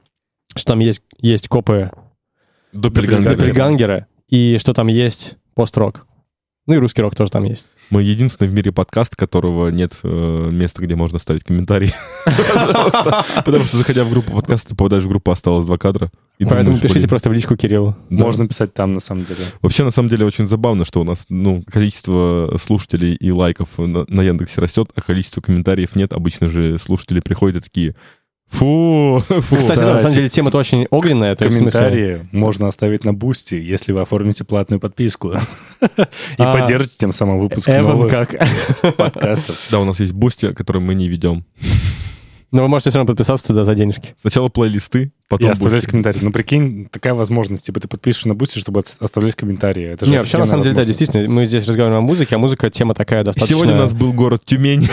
[0.55, 1.91] Что там есть, есть копы
[2.73, 3.37] Доппельгангеры.
[3.37, 4.07] Доппельгангера.
[4.29, 6.07] И что там есть пост-рок.
[6.67, 7.67] Ну и русский рок тоже там есть.
[7.91, 11.93] Мы единственный в мире подкаст, которого нет э, места, где можно ставить комментарии.
[13.45, 16.11] Потому что- заходя в группу подкаста, ты попадаешь в группу «Осталось два кадра».
[16.39, 17.97] Поэтому пишите просто в личку Кириллу.
[18.11, 19.41] Можно писать там, на самом деле.
[19.61, 24.23] Вообще, на самом деле, очень забавно, что у нас ну, количество слушателей и лайков на
[24.23, 26.13] Яндексе растет, а количество комментариев нет.
[26.13, 27.97] Обычно же слушатели приходят и такие
[28.51, 29.57] «Фу, фу».
[29.57, 31.35] Кстати, да, на самом деле тема-то очень огненная.
[31.35, 35.33] то есть, в смысле- Комментарии можно оставить на Бусти, если вы оформите платную подписку.
[35.83, 36.03] И
[36.39, 38.35] А, поддержите тем самым выпуск Эван новых как?
[38.97, 39.69] подкастов.
[39.71, 41.45] Да, у нас есть бусти, который мы не ведем.
[42.51, 44.15] Но вы можете все равно подписаться туда за денежки.
[44.19, 45.91] Сначала плейлисты, И потом оставлять бусти.
[45.91, 46.19] комментарии.
[46.23, 47.67] Ну, прикинь, такая возможность.
[47.67, 49.85] Типа ты подпишешься на Бусти, чтобы оставлять комментарии.
[49.85, 52.39] Это же Не, вообще, на самом деле, да, действительно, мы здесь разговариваем о музыке, а
[52.39, 53.55] музыка тема такая достаточно...
[53.55, 54.89] Сегодня у нас был город Тюмень.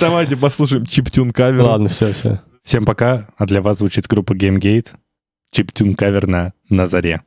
[0.00, 1.62] Давайте послушаем чиптюн кавер.
[1.62, 2.42] Ладно, все, все.
[2.62, 3.28] Всем пока.
[3.36, 4.94] А для вас звучит группа GameGate.
[5.50, 7.22] Чиптюн кавер на «На заре».